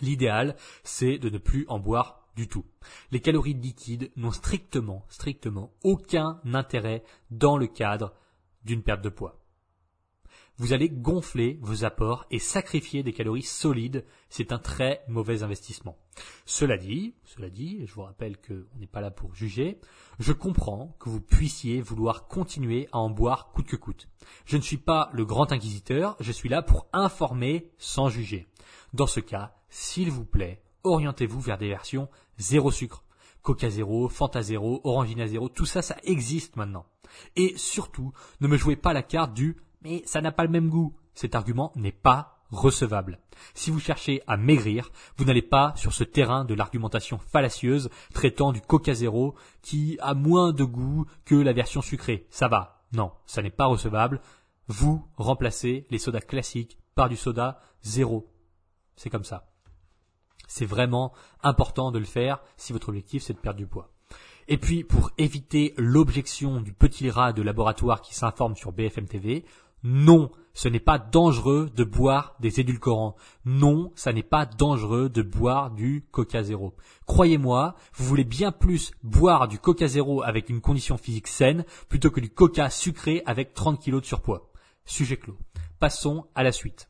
L'idéal, 0.00 0.56
c'est 0.84 1.18
de 1.18 1.28
ne 1.28 1.38
plus 1.38 1.66
en 1.68 1.78
boire 1.78 2.28
du 2.36 2.48
tout. 2.48 2.64
Les 3.10 3.20
calories 3.20 3.54
liquides 3.54 4.10
n'ont 4.16 4.32
strictement, 4.32 5.04
strictement 5.08 5.72
aucun 5.82 6.40
intérêt 6.44 7.04
dans 7.30 7.56
le 7.56 7.66
cadre 7.66 8.14
d'une 8.64 8.82
perte 8.82 9.02
de 9.02 9.08
poids 9.08 9.41
vous 10.62 10.72
allez 10.72 10.88
gonfler 10.88 11.58
vos 11.60 11.84
apports 11.84 12.24
et 12.30 12.38
sacrifier 12.38 13.02
des 13.02 13.12
calories 13.12 13.42
solides. 13.42 14.04
C'est 14.28 14.52
un 14.52 14.60
très 14.60 15.02
mauvais 15.08 15.42
investissement. 15.42 15.98
Cela 16.46 16.78
dit, 16.78 17.16
cela 17.24 17.50
dit, 17.50 17.84
je 17.84 17.92
vous 17.92 18.02
rappelle 18.02 18.36
qu'on 18.36 18.78
n'est 18.78 18.86
pas 18.86 19.00
là 19.00 19.10
pour 19.10 19.34
juger, 19.34 19.80
je 20.20 20.32
comprends 20.32 20.94
que 21.00 21.08
vous 21.08 21.20
puissiez 21.20 21.80
vouloir 21.80 22.28
continuer 22.28 22.88
à 22.92 22.98
en 22.98 23.10
boire 23.10 23.50
coûte 23.50 23.66
que 23.66 23.74
coûte. 23.74 24.06
Je 24.44 24.56
ne 24.56 24.62
suis 24.62 24.76
pas 24.76 25.10
le 25.12 25.24
grand 25.24 25.50
inquisiteur, 25.50 26.14
je 26.20 26.30
suis 26.30 26.48
là 26.48 26.62
pour 26.62 26.86
informer 26.92 27.72
sans 27.76 28.08
juger. 28.08 28.46
Dans 28.92 29.08
ce 29.08 29.18
cas, 29.18 29.56
s'il 29.68 30.12
vous 30.12 30.24
plaît, 30.24 30.62
orientez-vous 30.84 31.40
vers 31.40 31.58
des 31.58 31.70
versions 31.70 32.08
zéro 32.38 32.70
sucre. 32.70 33.02
Coca 33.42 33.68
zéro, 33.68 34.08
Fanta 34.08 34.42
zéro, 34.42 34.80
Orangina 34.84 35.26
zéro, 35.26 35.48
tout 35.48 35.66
ça, 35.66 35.82
ça 35.82 35.96
existe 36.04 36.54
maintenant. 36.54 36.86
Et 37.34 37.52
surtout, 37.56 38.12
ne 38.40 38.46
me 38.46 38.56
jouez 38.56 38.76
pas 38.76 38.92
la 38.92 39.02
carte 39.02 39.34
du 39.34 39.56
mais 39.84 40.02
ça 40.06 40.20
n'a 40.20 40.32
pas 40.32 40.44
le 40.44 40.50
même 40.50 40.68
goût. 40.68 40.94
Cet 41.14 41.34
argument 41.34 41.72
n'est 41.76 41.92
pas 41.92 42.38
recevable. 42.50 43.18
Si 43.54 43.70
vous 43.70 43.80
cherchez 43.80 44.22
à 44.26 44.36
maigrir, 44.36 44.90
vous 45.16 45.24
n'allez 45.24 45.42
pas 45.42 45.72
sur 45.76 45.92
ce 45.92 46.04
terrain 46.04 46.44
de 46.44 46.54
l'argumentation 46.54 47.18
fallacieuse 47.18 47.90
traitant 48.12 48.52
du 48.52 48.60
Coca 48.60 48.94
Zéro 48.94 49.34
qui 49.62 49.98
a 50.00 50.14
moins 50.14 50.52
de 50.52 50.64
goût 50.64 51.06
que 51.24 51.34
la 51.34 51.52
version 51.52 51.82
sucrée. 51.82 52.26
Ça 52.30 52.48
va. 52.48 52.82
Non, 52.92 53.12
ça 53.24 53.42
n'est 53.42 53.50
pas 53.50 53.66
recevable. 53.66 54.20
Vous 54.68 55.04
remplacez 55.16 55.86
les 55.90 55.98
sodas 55.98 56.20
classiques 56.20 56.78
par 56.94 57.08
du 57.08 57.16
soda 57.16 57.58
zéro. 57.82 58.30
C'est 58.96 59.10
comme 59.10 59.24
ça. 59.24 59.48
C'est 60.46 60.66
vraiment 60.66 61.12
important 61.42 61.90
de 61.90 61.98
le 61.98 62.04
faire 62.04 62.42
si 62.56 62.72
votre 62.72 62.90
objectif 62.90 63.22
c'est 63.22 63.32
de 63.32 63.38
perdre 63.38 63.58
du 63.58 63.66
poids. 63.66 63.90
Et 64.48 64.58
puis, 64.58 64.84
pour 64.84 65.12
éviter 65.18 65.72
l'objection 65.78 66.60
du 66.60 66.72
petit 66.72 67.10
rat 67.10 67.32
de 67.32 67.42
laboratoire 67.42 68.02
qui 68.02 68.14
s'informe 68.14 68.56
sur 68.56 68.72
BFM 68.72 69.06
TV, 69.06 69.44
non, 69.82 70.30
ce 70.54 70.68
n'est 70.68 70.80
pas 70.80 70.98
dangereux 70.98 71.70
de 71.74 71.84
boire 71.84 72.36
des 72.40 72.60
édulcorants. 72.60 73.16
Non, 73.44 73.92
ça 73.96 74.12
n'est 74.12 74.22
pas 74.22 74.46
dangereux 74.46 75.08
de 75.08 75.22
boire 75.22 75.70
du 75.70 76.04
Coca 76.10 76.42
Zéro. 76.42 76.74
Croyez-moi, 77.06 77.74
vous 77.94 78.04
voulez 78.04 78.24
bien 78.24 78.52
plus 78.52 78.92
boire 79.02 79.48
du 79.48 79.58
Coca 79.58 79.88
Zéro 79.88 80.22
avec 80.22 80.50
une 80.50 80.60
condition 80.60 80.96
physique 80.98 81.26
saine 81.26 81.64
plutôt 81.88 82.10
que 82.10 82.20
du 82.20 82.30
Coca 82.30 82.70
sucré 82.70 83.22
avec 83.26 83.54
30 83.54 83.82
kg 83.82 84.00
de 84.00 84.04
surpoids. 84.04 84.52
Sujet 84.84 85.16
clos. 85.16 85.38
Passons 85.78 86.26
à 86.34 86.42
la 86.42 86.52
suite. 86.52 86.88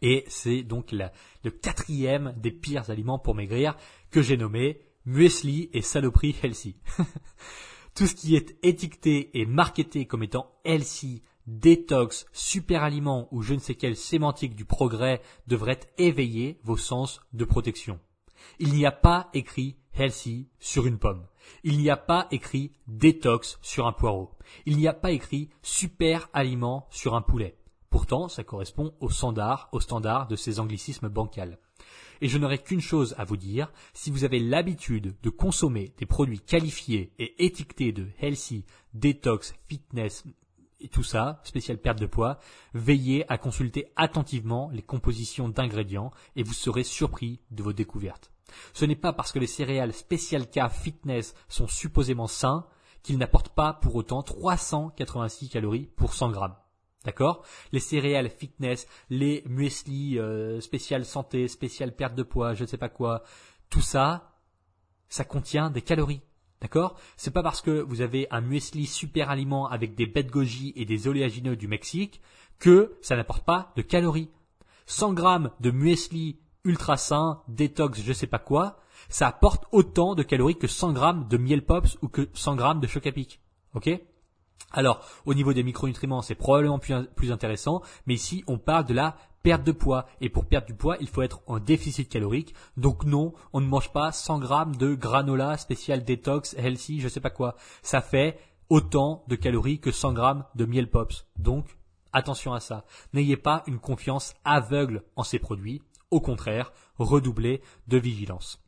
Et 0.00 0.24
c'est 0.26 0.62
donc 0.62 0.90
le 0.92 1.50
quatrième 1.50 2.34
des 2.36 2.50
pires 2.50 2.90
aliments 2.90 3.20
pour 3.20 3.36
maigrir 3.36 3.76
que 4.10 4.22
j'ai 4.22 4.36
nommé 4.36 4.80
muesli 5.04 5.70
et 5.72 5.82
saloperie 5.82 6.34
healthy. 6.42 6.76
Tout 7.94 8.06
ce 8.06 8.14
qui 8.14 8.34
est 8.34 8.56
étiqueté 8.64 9.30
et 9.38 9.46
marketé 9.46 10.06
comme 10.06 10.22
étant 10.22 10.50
healthy, 10.64 11.22
détox, 11.46 12.26
super 12.32 12.82
aliment 12.82 13.28
ou 13.30 13.42
je 13.42 13.54
ne 13.54 13.58
sais 13.58 13.74
quelle 13.74 13.96
sémantique 13.96 14.54
du 14.54 14.64
progrès 14.64 15.20
devrait 15.46 15.80
éveiller 15.98 16.60
vos 16.64 16.76
sens 16.76 17.20
de 17.32 17.44
protection. 17.44 17.98
Il 18.58 18.72
n'y 18.72 18.86
a 18.86 18.92
pas 18.92 19.30
écrit 19.34 19.76
healthy 19.94 20.48
sur 20.58 20.86
une 20.86 20.98
pomme. 20.98 21.26
Il 21.64 21.78
n'y 21.78 21.90
a 21.90 21.96
pas 21.96 22.28
écrit 22.30 22.72
détox 22.86 23.58
sur 23.62 23.86
un 23.86 23.92
poireau. 23.92 24.30
Il 24.66 24.76
n'y 24.76 24.88
a 24.88 24.94
pas 24.94 25.12
écrit 25.12 25.50
super 25.62 26.28
aliment 26.32 26.86
sur 26.90 27.14
un 27.14 27.22
poulet. 27.22 27.56
Pourtant, 27.90 28.28
ça 28.28 28.42
correspond 28.42 28.94
au 29.00 29.10
standard, 29.10 29.68
au 29.72 29.80
standard 29.80 30.26
de 30.26 30.36
ces 30.36 30.60
anglicismes 30.60 31.08
bancals. 31.08 31.58
Et 32.22 32.28
je 32.28 32.38
n'aurai 32.38 32.58
qu'une 32.58 32.80
chose 32.80 33.14
à 33.18 33.24
vous 33.24 33.36
dire, 33.36 33.70
si 33.92 34.10
vous 34.10 34.24
avez 34.24 34.38
l'habitude 34.38 35.16
de 35.22 35.30
consommer 35.30 35.92
des 35.98 36.06
produits 36.06 36.40
qualifiés 36.40 37.12
et 37.18 37.44
étiquetés 37.44 37.92
de 37.92 38.08
healthy, 38.20 38.64
détox, 38.94 39.54
fitness, 39.66 40.24
tout 40.88 41.02
ça, 41.02 41.40
spécial 41.44 41.78
perte 41.78 42.00
de 42.00 42.06
poids, 42.06 42.38
veillez 42.74 43.30
à 43.30 43.38
consulter 43.38 43.92
attentivement 43.96 44.70
les 44.72 44.82
compositions 44.82 45.48
d'ingrédients 45.48 46.10
et 46.36 46.42
vous 46.42 46.52
serez 46.52 46.84
surpris 46.84 47.40
de 47.50 47.62
vos 47.62 47.72
découvertes. 47.72 48.32
Ce 48.72 48.84
n'est 48.84 48.96
pas 48.96 49.12
parce 49.12 49.32
que 49.32 49.38
les 49.38 49.46
céréales 49.46 49.92
Special 49.92 50.48
K 50.48 50.68
Fitness 50.70 51.34
sont 51.48 51.68
supposément 51.68 52.26
sains 52.26 52.66
qu'ils 53.02 53.18
n'apportent 53.18 53.54
pas 53.54 53.72
pour 53.72 53.96
autant 53.96 54.22
386 54.22 55.48
calories 55.48 55.88
pour 55.96 56.14
100 56.14 56.30
grammes. 56.30 56.56
D'accord? 57.04 57.44
Les 57.72 57.80
céréales 57.80 58.30
fitness, 58.30 58.86
les 59.10 59.42
muesli 59.46 60.18
euh, 60.18 60.60
spécial 60.60 61.04
santé, 61.04 61.48
spécial 61.48 61.94
perte 61.94 62.14
de 62.14 62.22
poids, 62.22 62.54
je 62.54 62.62
ne 62.62 62.68
sais 62.68 62.76
pas 62.76 62.88
quoi, 62.88 63.24
tout 63.70 63.80
ça, 63.80 64.36
ça 65.08 65.24
contient 65.24 65.70
des 65.70 65.82
calories. 65.82 66.22
D'accord? 66.62 66.94
C'est 67.16 67.32
pas 67.32 67.42
parce 67.42 67.60
que 67.60 67.82
vous 67.82 68.02
avez 68.02 68.28
un 68.30 68.40
muesli 68.40 68.86
super 68.86 69.30
aliment 69.30 69.68
avec 69.68 69.96
des 69.96 70.06
bêtes 70.06 70.30
goji 70.30 70.72
et 70.76 70.84
des 70.84 71.08
oléagineux 71.08 71.56
du 71.56 71.66
Mexique 71.66 72.20
que 72.60 72.96
ça 73.02 73.16
n'apporte 73.16 73.44
pas 73.44 73.72
de 73.76 73.82
calories. 73.82 74.30
100 74.86 75.12
grammes 75.12 75.50
de 75.58 75.72
muesli 75.72 76.38
ultra 76.64 76.96
sain, 76.96 77.42
détox, 77.48 78.00
je 78.00 78.12
sais 78.12 78.28
pas 78.28 78.38
quoi, 78.38 78.78
ça 79.08 79.26
apporte 79.26 79.64
autant 79.72 80.14
de 80.14 80.22
calories 80.22 80.56
que 80.56 80.68
100 80.68 80.92
grammes 80.92 81.28
de 81.28 81.36
miel 81.36 81.66
pops 81.66 81.98
ou 82.00 82.08
que 82.08 82.28
100 82.32 82.54
grammes 82.54 82.80
de 82.80 82.86
choc 82.86 83.08
à 83.08 83.12
pic. 83.12 83.40
Ok? 83.74 83.90
Alors, 84.70 85.04
au 85.26 85.34
niveau 85.34 85.52
des 85.52 85.64
micronutriments, 85.64 86.22
c'est 86.22 86.36
probablement 86.36 86.78
plus, 86.78 87.32
intéressant, 87.32 87.82
mais 88.06 88.14
ici, 88.14 88.44
on 88.46 88.58
parle 88.58 88.86
de 88.86 88.94
la 88.94 89.16
perte 89.42 89.64
de 89.64 89.72
poids. 89.72 90.06
Et 90.20 90.28
pour 90.28 90.46
perdre 90.46 90.66
du 90.66 90.74
poids, 90.74 90.96
il 91.00 91.08
faut 91.08 91.22
être 91.22 91.40
en 91.46 91.58
déficit 91.58 92.08
calorique. 92.08 92.54
Donc 92.76 93.04
non, 93.04 93.32
on 93.52 93.60
ne 93.60 93.66
mange 93.66 93.92
pas 93.92 94.12
100 94.12 94.38
grammes 94.38 94.76
de 94.76 94.94
granola 94.94 95.56
spécial 95.58 96.04
détox, 96.04 96.54
healthy, 96.54 97.00
je 97.00 97.08
sais 97.08 97.20
pas 97.20 97.30
quoi. 97.30 97.56
Ça 97.82 98.00
fait 98.00 98.38
autant 98.68 99.24
de 99.28 99.36
calories 99.36 99.80
que 99.80 99.92
100 99.92 100.12
grammes 100.12 100.44
de 100.54 100.64
miel 100.64 100.88
pops. 100.88 101.26
Donc, 101.36 101.76
attention 102.12 102.54
à 102.54 102.60
ça. 102.60 102.84
N'ayez 103.12 103.36
pas 103.36 103.62
une 103.66 103.78
confiance 103.78 104.34
aveugle 104.44 105.02
en 105.16 105.24
ces 105.24 105.38
produits. 105.38 105.82
Au 106.10 106.20
contraire, 106.20 106.72
redoublez 106.98 107.62
de 107.88 107.98
vigilance. 107.98 108.62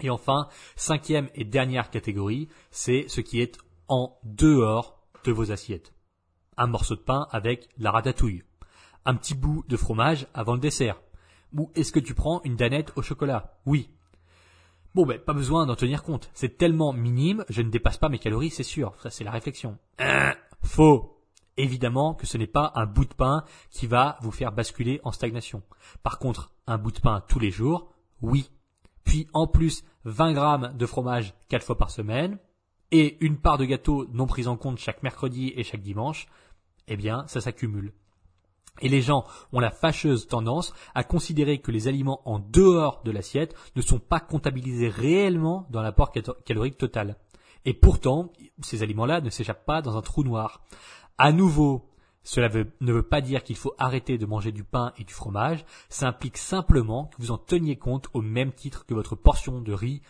Et 0.00 0.10
enfin, 0.10 0.48
cinquième 0.74 1.28
et 1.34 1.44
dernière 1.44 1.90
catégorie, 1.90 2.48
c'est 2.70 3.06
ce 3.08 3.20
qui 3.20 3.40
est 3.40 3.56
en 3.88 4.18
dehors 4.24 5.00
de 5.24 5.32
vos 5.32 5.50
assiettes. 5.52 5.92
un 6.58 6.66
morceau 6.66 6.96
de 6.96 7.00
pain 7.00 7.26
avec 7.30 7.68
la 7.78 7.90
ratatouille, 7.90 8.42
un 9.06 9.14
petit 9.14 9.34
bout 9.34 9.64
de 9.68 9.76
fromage 9.76 10.26
avant 10.34 10.54
le 10.54 10.60
dessert, 10.60 11.00
ou 11.56 11.70
est-ce 11.74 11.92
que 11.92 12.00
tu 12.00 12.14
prends 12.14 12.42
une 12.44 12.56
danette 12.56 12.92
au 12.96 13.02
chocolat? 13.02 13.58
Oui. 13.64 13.90
Bon 14.94 15.06
ben 15.06 15.18
pas 15.18 15.32
besoin 15.32 15.66
d'en 15.66 15.76
tenir 15.76 16.02
compte, 16.02 16.30
c'est 16.34 16.58
tellement 16.58 16.92
minime, 16.92 17.44
je 17.48 17.62
ne 17.62 17.70
dépasse 17.70 17.98
pas 17.98 18.08
mes 18.08 18.18
calories, 18.18 18.50
c'est 18.50 18.62
sûr, 18.62 18.94
ça 19.02 19.10
c'est 19.10 19.24
la 19.24 19.30
réflexion. 19.30 19.78
Hein, 19.98 20.34
faux. 20.62 21.12
Évidemment 21.58 22.14
que 22.14 22.26
ce 22.26 22.36
n'est 22.36 22.46
pas 22.46 22.72
un 22.74 22.84
bout 22.84 23.06
de 23.06 23.14
pain 23.14 23.44
qui 23.70 23.86
va 23.86 24.18
vous 24.20 24.30
faire 24.30 24.52
basculer 24.52 25.00
en 25.04 25.12
stagnation. 25.12 25.62
Par 26.02 26.18
contre, 26.18 26.52
un 26.66 26.76
bout 26.76 26.90
de 26.90 27.00
pain 27.00 27.22
tous 27.28 27.38
les 27.38 27.50
jours, 27.50 27.90
oui. 28.20 28.50
Puis 29.04 29.26
en 29.32 29.46
plus, 29.46 29.82
20 30.04 30.32
grammes 30.34 30.76
de 30.76 30.84
fromage 30.84 31.32
4 31.48 31.64
fois 31.64 31.78
par 31.78 31.90
semaine, 31.90 32.38
et 32.90 33.16
une 33.24 33.38
part 33.38 33.58
de 33.58 33.64
gâteau 33.64 34.06
non 34.12 34.26
prise 34.26 34.48
en 34.48 34.56
compte 34.56 34.78
chaque 34.78 35.02
mercredi 35.02 35.52
et 35.56 35.64
chaque 35.64 35.82
dimanche, 35.82 36.28
eh 36.88 36.96
bien, 36.96 37.26
ça 37.26 37.40
s'accumule. 37.40 37.92
Et 38.80 38.88
les 38.88 39.02
gens 39.02 39.24
ont 39.52 39.60
la 39.60 39.70
fâcheuse 39.70 40.26
tendance 40.26 40.74
à 40.94 41.04
considérer 41.04 41.58
que 41.58 41.70
les 41.70 41.88
aliments 41.88 42.20
en 42.24 42.38
dehors 42.38 43.02
de 43.04 43.10
l'assiette 43.10 43.54
ne 43.74 43.82
sont 43.82 43.98
pas 43.98 44.20
comptabilisés 44.20 44.88
réellement 44.88 45.66
dans 45.70 45.82
l'apport 45.82 46.12
calorique 46.44 46.78
total. 46.78 47.16
Et 47.64 47.74
pourtant, 47.74 48.32
ces 48.62 48.82
aliments-là 48.82 49.20
ne 49.20 49.30
s'échappent 49.30 49.66
pas 49.66 49.82
dans 49.82 49.96
un 49.96 50.02
trou 50.02 50.22
noir. 50.22 50.64
À 51.18 51.32
nouveau, 51.32 51.90
cela 52.22 52.48
ne 52.48 52.92
veut 52.92 53.02
pas 53.02 53.20
dire 53.20 53.44
qu'il 53.44 53.56
faut 53.56 53.74
arrêter 53.78 54.18
de 54.18 54.26
manger 54.26 54.52
du 54.52 54.64
pain 54.64 54.92
et 54.98 55.04
du 55.04 55.14
fromage, 55.14 55.64
ça 55.88 56.08
implique 56.08 56.38
simplement 56.38 57.06
que 57.06 57.16
vous 57.18 57.30
en 57.30 57.38
teniez 57.38 57.76
compte 57.76 58.08
au 58.14 58.20
même 58.20 58.52
titre 58.52 58.84
que 58.84 58.94
votre 58.94 59.14
portion 59.14 59.60
de 59.60 59.72
riz 59.72 60.02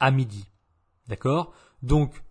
à 0.00 0.10
midi. 0.10 0.48
D'accord? 1.08 1.52
Donc, 1.82 2.22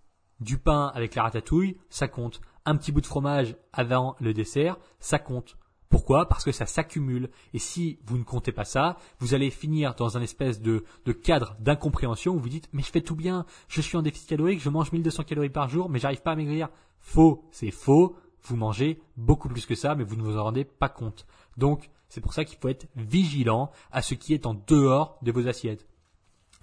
du 0.42 0.58
pain 0.58 0.92
avec 0.94 1.16
la 1.16 1.24
ratatouille, 1.24 1.78
ça 1.90 2.08
compte. 2.08 2.42
Un 2.66 2.76
petit 2.76 2.92
bout 2.92 3.02
de 3.02 3.06
fromage 3.06 3.56
avant 3.74 4.16
le 4.20 4.34
dessert, 4.34 4.78
ça 5.00 5.18
compte. 5.18 5.58
Pourquoi? 5.92 6.26
Parce 6.30 6.46
que 6.46 6.54
ça 6.54 6.66
s'accumule. 6.66 7.30
Et 7.54 7.60
si 7.60 8.00
vous 8.06 8.18
ne 8.18 8.24
comptez 8.24 8.54
pas 8.54 8.64
ça, 8.64 8.98
vous 9.20 9.34
allez 9.34 9.52
finir 9.52 9.94
dans 9.94 10.18
un 10.18 10.22
espèce 10.22 10.62
de, 10.62 10.86
cadre 11.22 11.56
d'incompréhension 11.60 12.34
où 12.34 12.40
vous 12.40 12.50
dites 12.50 12.70
mais 12.72 12.82
je 12.82 12.90
fais 12.90 13.02
tout 13.02 13.16
bien, 13.16 13.46
je 13.68 13.82
suis 13.82 13.98
en 13.98 14.02
déficit 14.02 14.30
calorique, 14.30 14.62
je 14.62 14.70
mange 14.70 14.94
1200 14.94 15.26
calories 15.26 15.50
par 15.50 15.68
jour, 15.68 15.90
mais 15.90 16.00
j'arrive 16.00 16.22
pas 16.22 16.32
à 16.32 16.36
maigrir. 16.36 16.70
Faux, 17.02 17.46
c'est 17.52 17.72
faux. 17.72 18.16
Vous 18.44 18.56
mangez 18.56 19.02
beaucoup 19.18 19.50
plus 19.50 19.66
que 19.66 19.76
ça, 19.76 19.94
mais 19.94 20.06
vous 20.06 20.16
ne 20.16 20.24
vous 20.24 20.38
en 20.38 20.46
rendez 20.46 20.64
pas 20.64 20.90
compte. 20.90 21.28
Donc, 21.58 21.90
c'est 22.08 22.22
pour 22.22 22.34
ça 22.34 22.46
qu'il 22.46 22.58
faut 22.58 22.70
être 22.70 22.88
vigilant 22.96 23.70
à 23.92 24.02
ce 24.02 24.16
qui 24.16 24.34
est 24.34 24.46
en 24.46 24.54
dehors 24.54 25.20
de 25.22 25.32
vos 25.32 25.48
assiettes. 25.48 25.86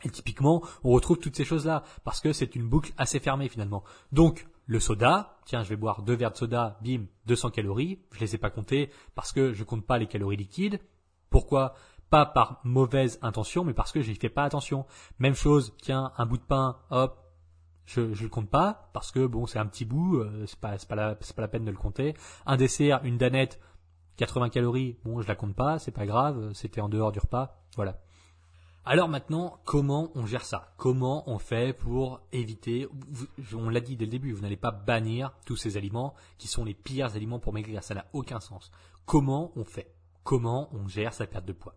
Et 0.04 0.08
typiquement, 0.08 0.62
on 0.84 0.90
retrouve 0.90 1.18
toutes 1.18 1.36
ces 1.36 1.44
choses-là, 1.44 1.84
parce 2.02 2.20
que 2.20 2.32
c'est 2.32 2.56
une 2.56 2.66
boucle 2.66 2.92
assez 2.96 3.20
fermée 3.20 3.48
finalement. 3.48 3.84
Donc, 4.10 4.46
le 4.68 4.80
soda, 4.80 5.38
tiens, 5.46 5.62
je 5.62 5.70
vais 5.70 5.76
boire 5.76 6.02
deux 6.02 6.14
verres 6.14 6.30
de 6.30 6.36
soda, 6.36 6.78
bim, 6.82 7.06
200 7.26 7.50
calories, 7.50 7.98
je 8.12 8.20
les 8.20 8.34
ai 8.34 8.38
pas 8.38 8.50
comptés 8.50 8.90
parce 9.14 9.32
que 9.32 9.54
je 9.54 9.64
compte 9.64 9.84
pas 9.86 9.96
les 9.96 10.06
calories 10.06 10.36
liquides. 10.36 10.78
Pourquoi? 11.30 11.74
Pas 12.10 12.26
par 12.26 12.60
mauvaise 12.64 13.18
intention, 13.22 13.64
mais 13.64 13.72
parce 13.72 13.92
que 13.92 14.02
je 14.02 14.10
n'y 14.10 14.16
fais 14.16 14.28
pas 14.28 14.44
attention. 14.44 14.84
Même 15.18 15.34
chose, 15.34 15.74
tiens, 15.80 16.12
un 16.18 16.26
bout 16.26 16.36
de 16.36 16.42
pain, 16.42 16.76
hop, 16.90 17.18
je, 17.86 18.12
je 18.12 18.22
le 18.22 18.28
compte 18.28 18.50
pas 18.50 18.90
parce 18.92 19.10
que 19.10 19.26
bon, 19.26 19.46
c'est 19.46 19.58
un 19.58 19.64
petit 19.64 19.86
bout, 19.86 20.18
euh, 20.18 20.44
c'est 20.46 20.60
pas, 20.60 20.76
pas 20.86 20.94
la, 20.94 21.16
c'est 21.22 21.34
pas 21.34 21.42
la 21.42 21.48
peine 21.48 21.64
de 21.64 21.70
le 21.70 21.78
compter. 21.78 22.14
Un 22.44 22.58
dessert, 22.58 23.00
une 23.04 23.16
danette, 23.16 23.58
80 24.18 24.50
calories, 24.50 24.98
bon, 25.02 25.22
je 25.22 25.28
la 25.28 25.34
compte 25.34 25.54
pas, 25.54 25.78
c'est 25.78 25.92
pas 25.92 26.04
grave, 26.04 26.52
c'était 26.52 26.82
en 26.82 26.90
dehors 26.90 27.10
du 27.10 27.20
repas, 27.20 27.64
voilà. 27.76 27.98
Alors 28.90 29.10
maintenant, 29.10 29.60
comment 29.66 30.10
on 30.14 30.24
gère 30.24 30.46
ça? 30.46 30.72
Comment 30.78 31.28
on 31.28 31.38
fait 31.38 31.74
pour 31.74 32.22
éviter, 32.32 32.88
on 33.52 33.68
l'a 33.68 33.80
dit 33.80 33.96
dès 33.98 34.06
le 34.06 34.10
début, 34.10 34.32
vous 34.32 34.40
n'allez 34.40 34.56
pas 34.56 34.70
bannir 34.70 35.34
tous 35.44 35.56
ces 35.56 35.76
aliments 35.76 36.14
qui 36.38 36.48
sont 36.48 36.64
les 36.64 36.72
pires 36.72 37.14
aliments 37.14 37.38
pour 37.38 37.52
maigrir, 37.52 37.84
ça 37.84 37.94
n'a 37.94 38.06
aucun 38.14 38.40
sens. 38.40 38.70
Comment 39.04 39.52
on 39.56 39.64
fait? 39.64 39.92
Comment 40.24 40.70
on 40.72 40.88
gère 40.88 41.12
sa 41.12 41.26
perte 41.26 41.44
de 41.44 41.52
poids? 41.52 41.74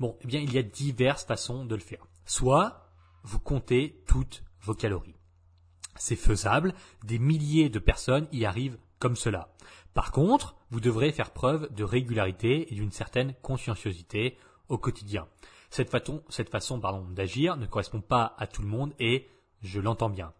Bon, 0.00 0.16
eh 0.22 0.26
bien, 0.26 0.40
il 0.40 0.52
y 0.52 0.58
a 0.58 0.64
diverses 0.64 1.24
façons 1.24 1.64
de 1.64 1.76
le 1.76 1.80
faire. 1.80 2.08
Soit 2.26 2.88
vous 3.22 3.38
comptez 3.38 4.02
toutes 4.08 4.42
vos 4.62 4.74
calories. 4.74 5.14
C'est 5.94 6.16
faisable, 6.16 6.74
des 7.04 7.20
milliers 7.20 7.68
de 7.68 7.78
personnes 7.78 8.26
y 8.32 8.46
arrivent 8.46 8.78
comme 8.98 9.14
cela. 9.14 9.54
Par 9.94 10.10
contre, 10.10 10.56
vous 10.72 10.80
devrez 10.80 11.12
faire 11.12 11.30
preuve 11.30 11.72
de 11.72 11.84
régularité 11.84 12.72
et 12.72 12.74
d'une 12.74 12.90
certaine 12.90 13.32
conscienciosité 13.42 14.38
au 14.68 14.76
quotidien. 14.76 15.28
Cette 15.72 15.88
façon, 15.88 16.22
cette 16.28 16.50
façon 16.50 16.76
d'agir 17.14 17.56
ne 17.56 17.64
correspond 17.64 18.02
pas 18.02 18.34
à 18.36 18.46
tout 18.46 18.60
le 18.60 18.68
monde 18.68 18.92
et 18.98 19.30
je 19.62 19.80
l'entends 19.80 20.10
bien. 20.10 20.34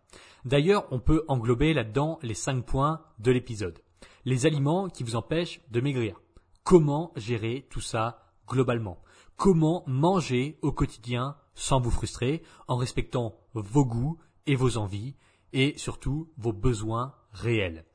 D'ailleurs, 0.45 0.87
on 0.91 1.01
peut 1.01 1.25
englober 1.27 1.73
là-dedans 1.73 2.19
les 2.21 2.35
cinq 2.35 2.67
points 2.67 3.01
de 3.19 3.31
l'épisode. 3.31 3.79
Les 4.27 4.45
aliments 4.45 4.91
qui 4.91 5.05
vous 5.05 5.17
empêchent 5.17 5.63
de 5.71 5.81
maigrir. 5.81 6.21
Comment 6.65 7.13
gérer 7.17 7.67
tout 7.71 7.81
ça 7.81 8.31
globalement? 8.47 9.01
Comment 9.39 9.85
manger 9.87 10.59
au 10.61 10.71
quotidien 10.71 11.39
sans 11.55 11.81
vous 11.81 11.91
frustrer, 11.91 12.43
en 12.69 12.77
respectant 12.77 13.35
vos 13.55 13.87
goûts 13.87 14.19
et 14.45 14.55
vos 14.55 14.77
envies, 14.77 15.17
et 15.55 15.79
surtout 15.79 16.31
vos 16.37 16.53
besoins 16.53 17.15
réels? 17.31 17.87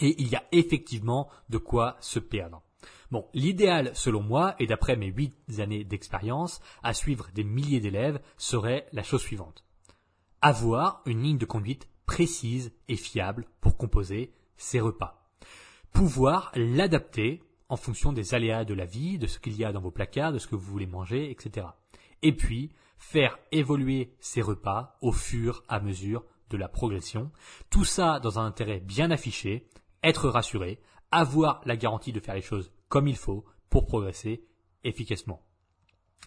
Et 0.00 0.20
il 0.20 0.26
y 0.26 0.34
a 0.34 0.42
effectivement 0.50 1.28
de 1.50 1.58
quoi 1.58 1.96
se 2.00 2.18
perdre. 2.18 2.63
L'idéal, 3.34 3.90
selon 3.94 4.22
moi, 4.22 4.54
et 4.58 4.66
d'après 4.66 4.96
mes 4.96 5.06
huit 5.06 5.34
années 5.58 5.84
d'expérience, 5.84 6.60
à 6.82 6.94
suivre 6.94 7.28
des 7.34 7.44
milliers 7.44 7.80
d'élèves, 7.80 8.20
serait 8.36 8.86
la 8.92 9.02
chose 9.02 9.22
suivante. 9.22 9.64
Avoir 10.40 11.02
une 11.06 11.22
ligne 11.22 11.38
de 11.38 11.46
conduite 11.46 11.88
précise 12.06 12.72
et 12.88 12.96
fiable 12.96 13.46
pour 13.60 13.76
composer 13.76 14.34
ses 14.56 14.80
repas. 14.80 15.26
Pouvoir 15.92 16.52
l'adapter 16.54 17.42
en 17.68 17.76
fonction 17.76 18.12
des 18.12 18.34
aléas 18.34 18.64
de 18.64 18.74
la 18.74 18.84
vie, 18.84 19.18
de 19.18 19.26
ce 19.26 19.38
qu'il 19.38 19.56
y 19.56 19.64
a 19.64 19.72
dans 19.72 19.80
vos 19.80 19.90
placards, 19.90 20.32
de 20.32 20.38
ce 20.38 20.46
que 20.46 20.54
vous 20.54 20.70
voulez 20.70 20.86
manger, 20.86 21.30
etc. 21.30 21.66
Et 22.22 22.36
puis, 22.36 22.72
faire 22.98 23.38
évoluer 23.52 24.14
ces 24.20 24.42
repas 24.42 24.96
au 25.00 25.12
fur 25.12 25.62
et 25.70 25.74
à 25.74 25.80
mesure 25.80 26.24
de 26.50 26.56
la 26.56 26.68
progression. 26.68 27.30
Tout 27.70 27.84
ça 27.84 28.20
dans 28.20 28.38
un 28.38 28.46
intérêt 28.46 28.80
bien 28.80 29.10
affiché, 29.10 29.68
être 30.02 30.28
rassuré, 30.28 30.80
avoir 31.10 31.60
la 31.64 31.76
garantie 31.76 32.12
de 32.12 32.20
faire 32.20 32.34
les 32.34 32.42
choses 32.42 32.70
comme 32.88 33.08
il 33.08 33.16
faut 33.16 33.44
pour 33.70 33.86
progresser 33.86 34.44
efficacement. 34.84 35.42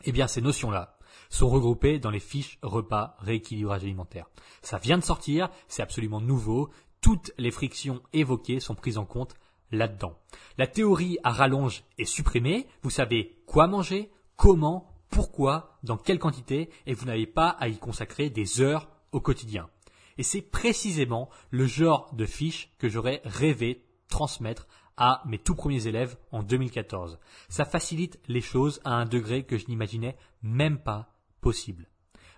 Eh 0.03 0.11
bien, 0.11 0.27
ces 0.27 0.41
notions-là 0.41 0.97
sont 1.29 1.49
regroupées 1.49 1.99
dans 1.99 2.09
les 2.09 2.19
fiches 2.19 2.59
repas 2.61 3.15
rééquilibrage 3.19 3.83
alimentaire. 3.83 4.29
Ça 4.61 4.77
vient 4.77 4.97
de 4.97 5.03
sortir, 5.03 5.49
c'est 5.67 5.81
absolument 5.81 6.21
nouveau, 6.21 6.69
toutes 7.01 7.31
les 7.37 7.51
frictions 7.51 8.01
évoquées 8.13 8.59
sont 8.59 8.75
prises 8.75 8.97
en 8.97 9.05
compte 9.05 9.35
là-dedans. 9.71 10.17
La 10.57 10.67
théorie 10.67 11.17
à 11.23 11.31
rallonge 11.31 11.83
est 11.97 12.05
supprimée, 12.05 12.67
vous 12.83 12.89
savez 12.89 13.41
quoi 13.45 13.67
manger, 13.67 14.11
comment, 14.35 14.93
pourquoi, 15.09 15.77
dans 15.83 15.97
quelle 15.97 16.19
quantité, 16.19 16.69
et 16.85 16.93
vous 16.93 17.05
n'avez 17.05 17.27
pas 17.27 17.49
à 17.49 17.67
y 17.67 17.77
consacrer 17.77 18.29
des 18.29 18.61
heures 18.61 18.89
au 19.11 19.19
quotidien. 19.19 19.69
Et 20.17 20.23
c'est 20.23 20.41
précisément 20.41 21.29
le 21.49 21.65
genre 21.65 22.13
de 22.13 22.25
fiche 22.25 22.73
que 22.79 22.89
j'aurais 22.89 23.21
rêvé 23.23 23.85
transmettre 24.09 24.67
à 24.97 25.21
mes 25.25 25.37
tout 25.37 25.55
premiers 25.55 25.87
élèves 25.87 26.17
en 26.31 26.43
2014. 26.43 27.19
Ça 27.49 27.65
facilite 27.65 28.19
les 28.27 28.41
choses 28.41 28.81
à 28.83 28.95
un 28.95 29.05
degré 29.05 29.43
que 29.43 29.57
je 29.57 29.67
n'imaginais 29.67 30.17
même 30.41 30.79
pas 30.79 31.13
possible. 31.41 31.87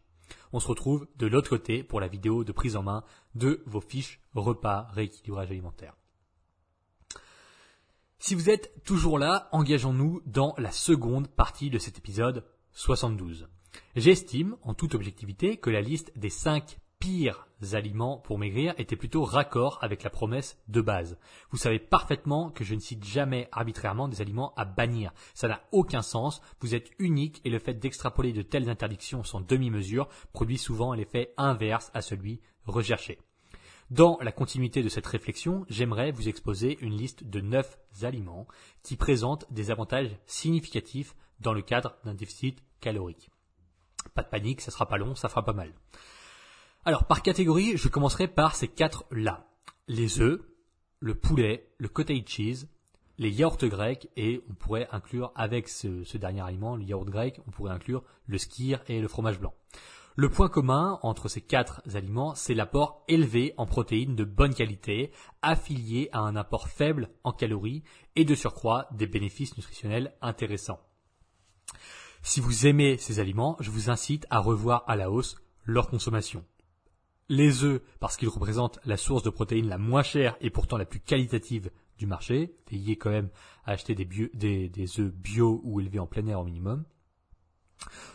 On 0.54 0.60
se 0.60 0.68
retrouve 0.68 1.06
de 1.16 1.26
l'autre 1.26 1.50
côté 1.50 1.82
pour 1.82 2.00
la 2.00 2.08
vidéo 2.08 2.44
de 2.44 2.52
prise 2.52 2.76
en 2.76 2.82
main 2.82 3.04
de 3.34 3.62
vos 3.66 3.82
fiches 3.82 4.22
repas 4.32 4.88
rééquilibrage 4.92 5.50
alimentaire. 5.50 5.99
Si 8.22 8.34
vous 8.34 8.50
êtes 8.50 8.84
toujours 8.84 9.18
là, 9.18 9.48
engageons-nous 9.50 10.20
dans 10.26 10.54
la 10.58 10.72
seconde 10.72 11.26
partie 11.26 11.70
de 11.70 11.78
cet 11.78 11.96
épisode 11.96 12.44
72. 12.72 13.48
J'estime, 13.96 14.58
en 14.62 14.74
toute 14.74 14.94
objectivité, 14.94 15.56
que 15.56 15.70
la 15.70 15.80
liste 15.80 16.12
des 16.16 16.28
5 16.28 16.76
pires 16.98 17.48
aliments 17.72 18.18
pour 18.18 18.38
maigrir 18.38 18.74
était 18.76 18.94
plutôt 18.94 19.24
raccord 19.24 19.78
avec 19.80 20.02
la 20.02 20.10
promesse 20.10 20.58
de 20.68 20.82
base. 20.82 21.18
Vous 21.50 21.56
savez 21.56 21.78
parfaitement 21.78 22.50
que 22.50 22.62
je 22.62 22.74
ne 22.74 22.80
cite 22.80 23.04
jamais 23.04 23.48
arbitrairement 23.52 24.06
des 24.06 24.20
aliments 24.20 24.52
à 24.54 24.66
bannir. 24.66 25.12
Ça 25.32 25.48
n'a 25.48 25.62
aucun 25.72 26.02
sens, 26.02 26.42
vous 26.60 26.74
êtes 26.74 26.90
unique 26.98 27.40
et 27.46 27.50
le 27.50 27.58
fait 27.58 27.74
d'extrapoler 27.74 28.34
de 28.34 28.42
telles 28.42 28.68
interdictions 28.68 29.24
sans 29.24 29.40
demi-mesure 29.40 30.08
produit 30.34 30.58
souvent 30.58 30.92
l'effet 30.92 31.32
inverse 31.38 31.90
à 31.94 32.02
celui 32.02 32.42
recherché. 32.66 33.18
Dans 33.90 34.18
la 34.20 34.30
continuité 34.30 34.84
de 34.84 34.88
cette 34.88 35.06
réflexion, 35.08 35.66
j'aimerais 35.68 36.12
vous 36.12 36.28
exposer 36.28 36.78
une 36.80 36.96
liste 36.96 37.24
de 37.24 37.40
9 37.40 37.76
aliments 38.02 38.46
qui 38.84 38.94
présentent 38.94 39.52
des 39.52 39.72
avantages 39.72 40.16
significatifs 40.26 41.16
dans 41.40 41.52
le 41.52 41.60
cadre 41.60 41.96
d'un 42.04 42.14
déficit 42.14 42.62
calorique. 42.80 43.30
Pas 44.14 44.22
de 44.22 44.28
panique, 44.28 44.60
ça 44.60 44.70
sera 44.70 44.86
pas 44.86 44.96
long, 44.96 45.16
ça 45.16 45.28
fera 45.28 45.44
pas 45.44 45.54
mal. 45.54 45.74
Alors, 46.84 47.04
par 47.04 47.20
catégorie, 47.20 47.76
je 47.76 47.88
commencerai 47.88 48.28
par 48.28 48.54
ces 48.54 48.68
quatre-là. 48.68 49.48
Les 49.88 50.20
œufs, 50.20 50.40
le 51.00 51.16
poulet, 51.16 51.68
le 51.78 51.88
cottage 51.88 52.22
cheese, 52.26 52.68
les 53.18 53.30
yaourts 53.30 53.58
grecs 53.58 54.08
et 54.16 54.40
on 54.48 54.54
pourrait 54.54 54.88
inclure 54.92 55.32
avec 55.34 55.68
ce, 55.68 56.16
dernier 56.16 56.42
aliment, 56.42 56.76
le 56.76 56.84
yaourt 56.84 57.10
grec, 57.10 57.40
on 57.48 57.50
pourrait 57.50 57.72
inclure 57.72 58.04
le 58.26 58.38
skyr 58.38 58.82
et 58.86 59.00
le 59.00 59.08
fromage 59.08 59.40
blanc. 59.40 59.52
Le 60.16 60.28
point 60.28 60.48
commun 60.48 60.98
entre 61.02 61.28
ces 61.28 61.40
quatre 61.40 61.82
aliments, 61.94 62.34
c'est 62.34 62.54
l'apport 62.54 63.04
élevé 63.06 63.54
en 63.56 63.66
protéines 63.66 64.16
de 64.16 64.24
bonne 64.24 64.54
qualité, 64.54 65.12
affilié 65.40 66.08
à 66.12 66.18
un 66.18 66.34
apport 66.36 66.68
faible 66.68 67.10
en 67.22 67.32
calories 67.32 67.84
et 68.16 68.24
de 68.24 68.34
surcroît 68.34 68.88
des 68.92 69.06
bénéfices 69.06 69.56
nutritionnels 69.56 70.12
intéressants. 70.20 70.80
Si 72.22 72.40
vous 72.40 72.66
aimez 72.66 72.98
ces 72.98 73.20
aliments, 73.20 73.56
je 73.60 73.70
vous 73.70 73.88
incite 73.88 74.26
à 74.30 74.40
revoir 74.40 74.84
à 74.88 74.96
la 74.96 75.10
hausse 75.10 75.36
leur 75.64 75.88
consommation. 75.88 76.44
Les 77.28 77.62
œufs, 77.62 77.80
parce 78.00 78.16
qu'ils 78.16 78.28
représentent 78.28 78.80
la 78.84 78.96
source 78.96 79.22
de 79.22 79.30
protéines 79.30 79.68
la 79.68 79.78
moins 79.78 80.02
chère 80.02 80.36
et 80.40 80.50
pourtant 80.50 80.76
la 80.76 80.84
plus 80.84 81.00
qualitative 81.00 81.70
du 81.96 82.06
marché, 82.06 82.56
veillez 82.68 82.96
quand 82.96 83.10
même 83.10 83.30
à 83.64 83.72
acheter 83.72 83.94
des, 83.94 84.04
des, 84.34 84.68
des 84.68 85.00
œufs 85.00 85.12
bio 85.12 85.60
ou 85.62 85.80
élevés 85.80 86.00
en 86.00 86.06
plein 86.08 86.26
air 86.26 86.40
au 86.40 86.44
minimum. 86.44 86.84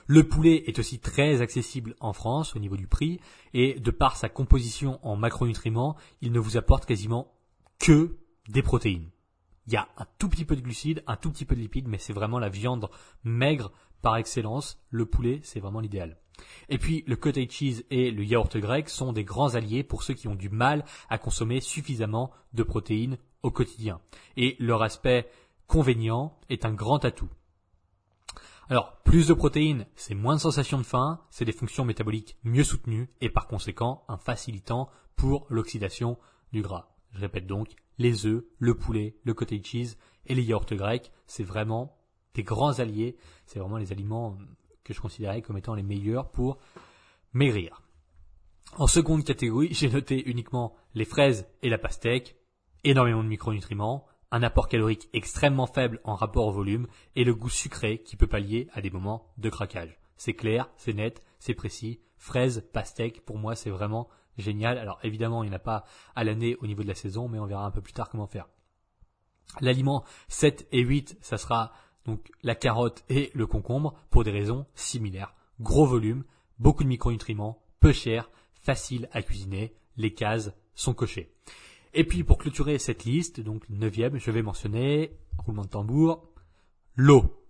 Le 0.08 0.28
poulet 0.28 0.64
est 0.68 0.80
aussi 0.80 1.00
très 1.00 1.42
accessible 1.42 1.96
en 2.00 2.14
France 2.14 2.56
au 2.56 2.60
niveau 2.60 2.78
du 2.78 2.88
prix 2.88 3.20
et 3.54 3.80
de 3.80 3.92
par 3.92 4.18
sa 4.18 4.30
composition 4.30 5.00
en 5.02 5.16
macronutriments, 5.16 5.96
il 6.22 6.32
ne 6.32 6.40
vous 6.40 6.58
apporte 6.58 6.86
quasiment 6.86 7.34
que 7.80 8.18
des 8.48 8.62
protéines. 8.62 9.10
Il 9.68 9.74
y 9.74 9.78
a 9.78 9.88
un 9.98 10.06
tout 10.20 10.30
petit 10.30 10.46
peu 10.46 10.56
de 10.56 10.62
glucides, 10.62 11.04
un 11.08 11.16
tout 11.16 11.32
petit 11.32 11.46
peu 11.46 11.56
de 11.56 11.62
lipides, 11.62 11.88
mais 11.88 11.98
c'est 11.98 12.14
vraiment 12.14 12.38
la 12.38 12.50
viande 12.50 12.90
maigre 13.24 13.72
par 14.02 14.18
excellence. 14.18 14.80
Le 14.92 15.08
poulet, 15.08 15.40
c'est 15.44 15.60
vraiment 15.60 15.80
l'idéal. 15.80 16.20
Et 16.70 16.78
puis, 16.78 17.04
le 17.08 17.16
cottage 17.16 17.50
cheese 17.50 17.84
et 17.90 18.12
le 18.12 18.24
yaourt 18.24 18.58
grec 18.58 18.90
sont 18.90 19.14
des 19.14 19.24
grands 19.24 19.56
alliés 19.56 19.84
pour 19.84 20.04
ceux 20.04 20.14
qui 20.14 20.28
ont 20.28 20.36
du 20.36 20.50
mal 20.50 20.86
à 21.10 21.18
consommer 21.18 21.62
suffisamment 21.62 22.32
de 22.54 22.62
protéines 22.62 23.18
au 23.42 23.52
quotidien. 23.52 24.02
Et 24.38 24.56
leur 24.60 24.84
aspect 24.84 25.28
convénient 25.66 26.38
est 26.50 26.66
un 26.66 26.74
grand 26.74 27.04
atout. 27.06 27.30
Alors, 28.68 28.98
plus 29.04 29.28
de 29.28 29.34
protéines, 29.34 29.86
c'est 29.96 30.16
moins 30.16 30.36
de 30.36 30.42
sensation 30.42 30.80
de 30.80 30.84
faim, 30.84 31.22
c'est 31.30 31.46
des 31.46 31.52
fonctions 31.52 31.86
métaboliques 31.86 32.38
mieux 32.44 32.64
soutenues 32.64 33.10
et 33.22 33.30
par 33.30 33.48
conséquent 33.48 34.04
un 34.08 34.18
facilitant 34.18 34.90
pour 35.16 35.46
l'oxydation 35.50 36.18
du 36.52 36.64
gras. 36.64 36.90
Je 37.12 37.20
répète 37.22 37.46
donc, 37.46 37.76
les 38.00 38.26
œufs, 38.26 38.44
le 38.58 38.76
poulet, 38.76 39.18
le 39.24 39.36
cottage 39.36 39.64
cheese 39.64 39.98
et 40.26 40.34
les 40.34 40.42
yaourts 40.42 40.66
grecs, 40.66 41.12
c'est 41.28 41.44
vraiment 41.44 41.96
des 42.34 42.44
grands 42.44 42.80
alliés, 42.80 43.18
c'est 43.46 43.60
vraiment 43.60 43.78
les 43.78 43.92
aliments 43.92 44.38
que 44.84 44.94
je 44.94 45.00
considérais 45.00 45.44
comme 45.44 45.58
étant 45.58 45.76
les 45.76 45.84
meilleurs 45.84 46.32
pour 46.32 46.58
maigrir. 47.34 47.84
En 48.78 48.88
seconde 48.88 49.24
catégorie, 49.24 49.70
j'ai 49.74 49.90
noté 49.90 50.28
uniquement 50.28 50.76
les 50.96 51.06
fraises 51.06 51.48
et 51.62 51.70
la 51.70 51.78
pastèque, 51.78 52.36
énormément 52.84 53.24
de 53.24 53.30
micronutriments, 53.30 54.08
un 54.32 54.44
apport 54.44 54.68
calorique 54.68 55.10
extrêmement 55.14 55.68
faible 55.68 56.00
en 56.04 56.16
rapport 56.16 56.48
au 56.48 56.52
volume 56.52 56.88
et 57.16 57.24
le 57.24 57.36
goût 57.36 57.50
sucré 57.50 58.00
qui 58.00 58.16
peut 58.16 58.28
pallier 58.28 58.68
à 58.74 58.82
des 58.82 58.90
moments 58.90 59.32
de 59.38 59.50
craquage. 59.50 60.00
C'est 60.18 60.34
clair, 60.34 60.70
c'est 60.78 60.94
net, 60.94 61.24
c'est 61.40 61.54
précis. 61.54 62.00
Fraises, 62.18 62.68
pastèques, 62.74 63.24
pour 63.26 63.38
moi, 63.38 63.56
c'est 63.56 63.70
vraiment 63.70 64.10
génial. 64.38 64.78
Alors 64.78 65.00
évidemment, 65.04 65.44
il 65.44 65.50
n'y 65.50 65.54
en 65.54 65.58
a 65.58 65.60
pas 65.60 65.86
à 66.16 66.24
l'année 66.24 66.56
au 66.60 66.68
niveau 66.68 66.84
de 66.84 66.88
la 66.88 66.96
saison, 66.96 67.28
mais 67.28 67.40
on 67.40 67.46
verra 67.46 67.66
un 67.66 67.72
peu 67.72 67.82
plus 67.82 67.94
tard 67.94 68.10
comment 68.10 68.28
faire. 68.28 68.48
L'aliment 69.62 70.04
7 70.28 70.68
et 70.72 70.82
8, 70.82 71.18
ça 71.22 71.38
sera 71.38 71.72
donc 72.06 72.32
la 72.44 72.56
carotte 72.56 73.04
et 73.10 73.32
le 73.34 73.48
concombre 73.48 73.94
pour 74.10 74.24
des 74.24 74.32
raisons 74.32 74.66
similaires. 74.76 75.34
Gros 75.60 75.86
volume, 75.86 76.24
beaucoup 76.60 76.84
de 76.84 76.90
micronutriments, 76.90 77.64
peu 77.80 77.92
cher, 77.92 78.30
facile 78.62 79.10
à 79.12 79.22
cuisiner, 79.22 79.76
les 79.98 80.14
cases 80.14 80.52
sont 80.74 80.94
cochées. 80.94 81.34
Et 81.98 82.04
puis 82.04 82.26
pour 82.26 82.38
clôturer 82.38 82.78
cette 82.78 83.06
liste, 83.06 83.40
donc 83.40 83.64
neuvième, 83.70 84.20
je 84.20 84.30
vais 84.30 84.42
mentionner, 84.42 85.18
roulement 85.38 85.64
de 85.64 85.70
tambour, 85.70 86.30
l'eau. 86.96 87.42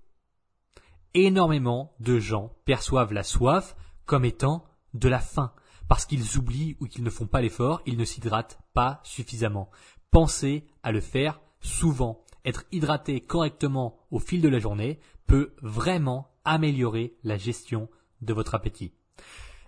Énormément 1.16 1.96
de 2.00 2.20
gens 2.20 2.54
perçoivent 2.64 3.12
la 3.12 3.24
soif 3.24 3.76
comme 4.06 4.24
étant 4.24 4.64
de 4.94 5.10
la 5.10 5.20
faim. 5.20 5.52
Parce 5.88 6.06
qu'ils 6.06 6.38
oublient 6.38 6.78
ou 6.80 6.86
qu'ils 6.86 7.04
ne 7.04 7.10
font 7.10 7.26
pas 7.26 7.42
l'effort, 7.42 7.82
ils 7.88 7.98
ne 7.98 8.06
s'hydratent 8.06 8.60
pas 8.76 9.00
suffisamment. 9.04 9.72
Pensez 10.12 10.68
à 10.84 10.92
le 10.92 11.02
faire 11.02 11.42
souvent 11.60 12.24
être 12.46 12.66
hydraté 12.72 13.22
correctement 13.22 13.98
au 14.12 14.20
fil 14.20 14.42
de 14.42 14.50
la 14.50 14.60
journée 14.60 15.00
peut 15.26 15.56
vraiment 15.64 16.30
améliorer 16.44 17.16
la 17.24 17.38
gestion 17.38 17.90
de 18.22 18.34
votre 18.34 18.54
appétit. 18.54 18.94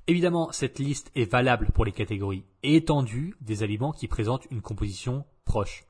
Évidemment, 0.09 0.51
cette 0.53 0.79
liste 0.79 1.11
est 1.15 1.29
valable 1.29 1.67
pour 1.73 1.83
les 1.83 1.91
catégories 1.91 2.45
étendues 2.63 3.35
des 3.41 3.61
aliments 3.61 3.91
qui 3.91 4.07
présentent 4.07 4.47
une 4.51 4.61
composition 4.61 5.25
proche. 5.43 5.83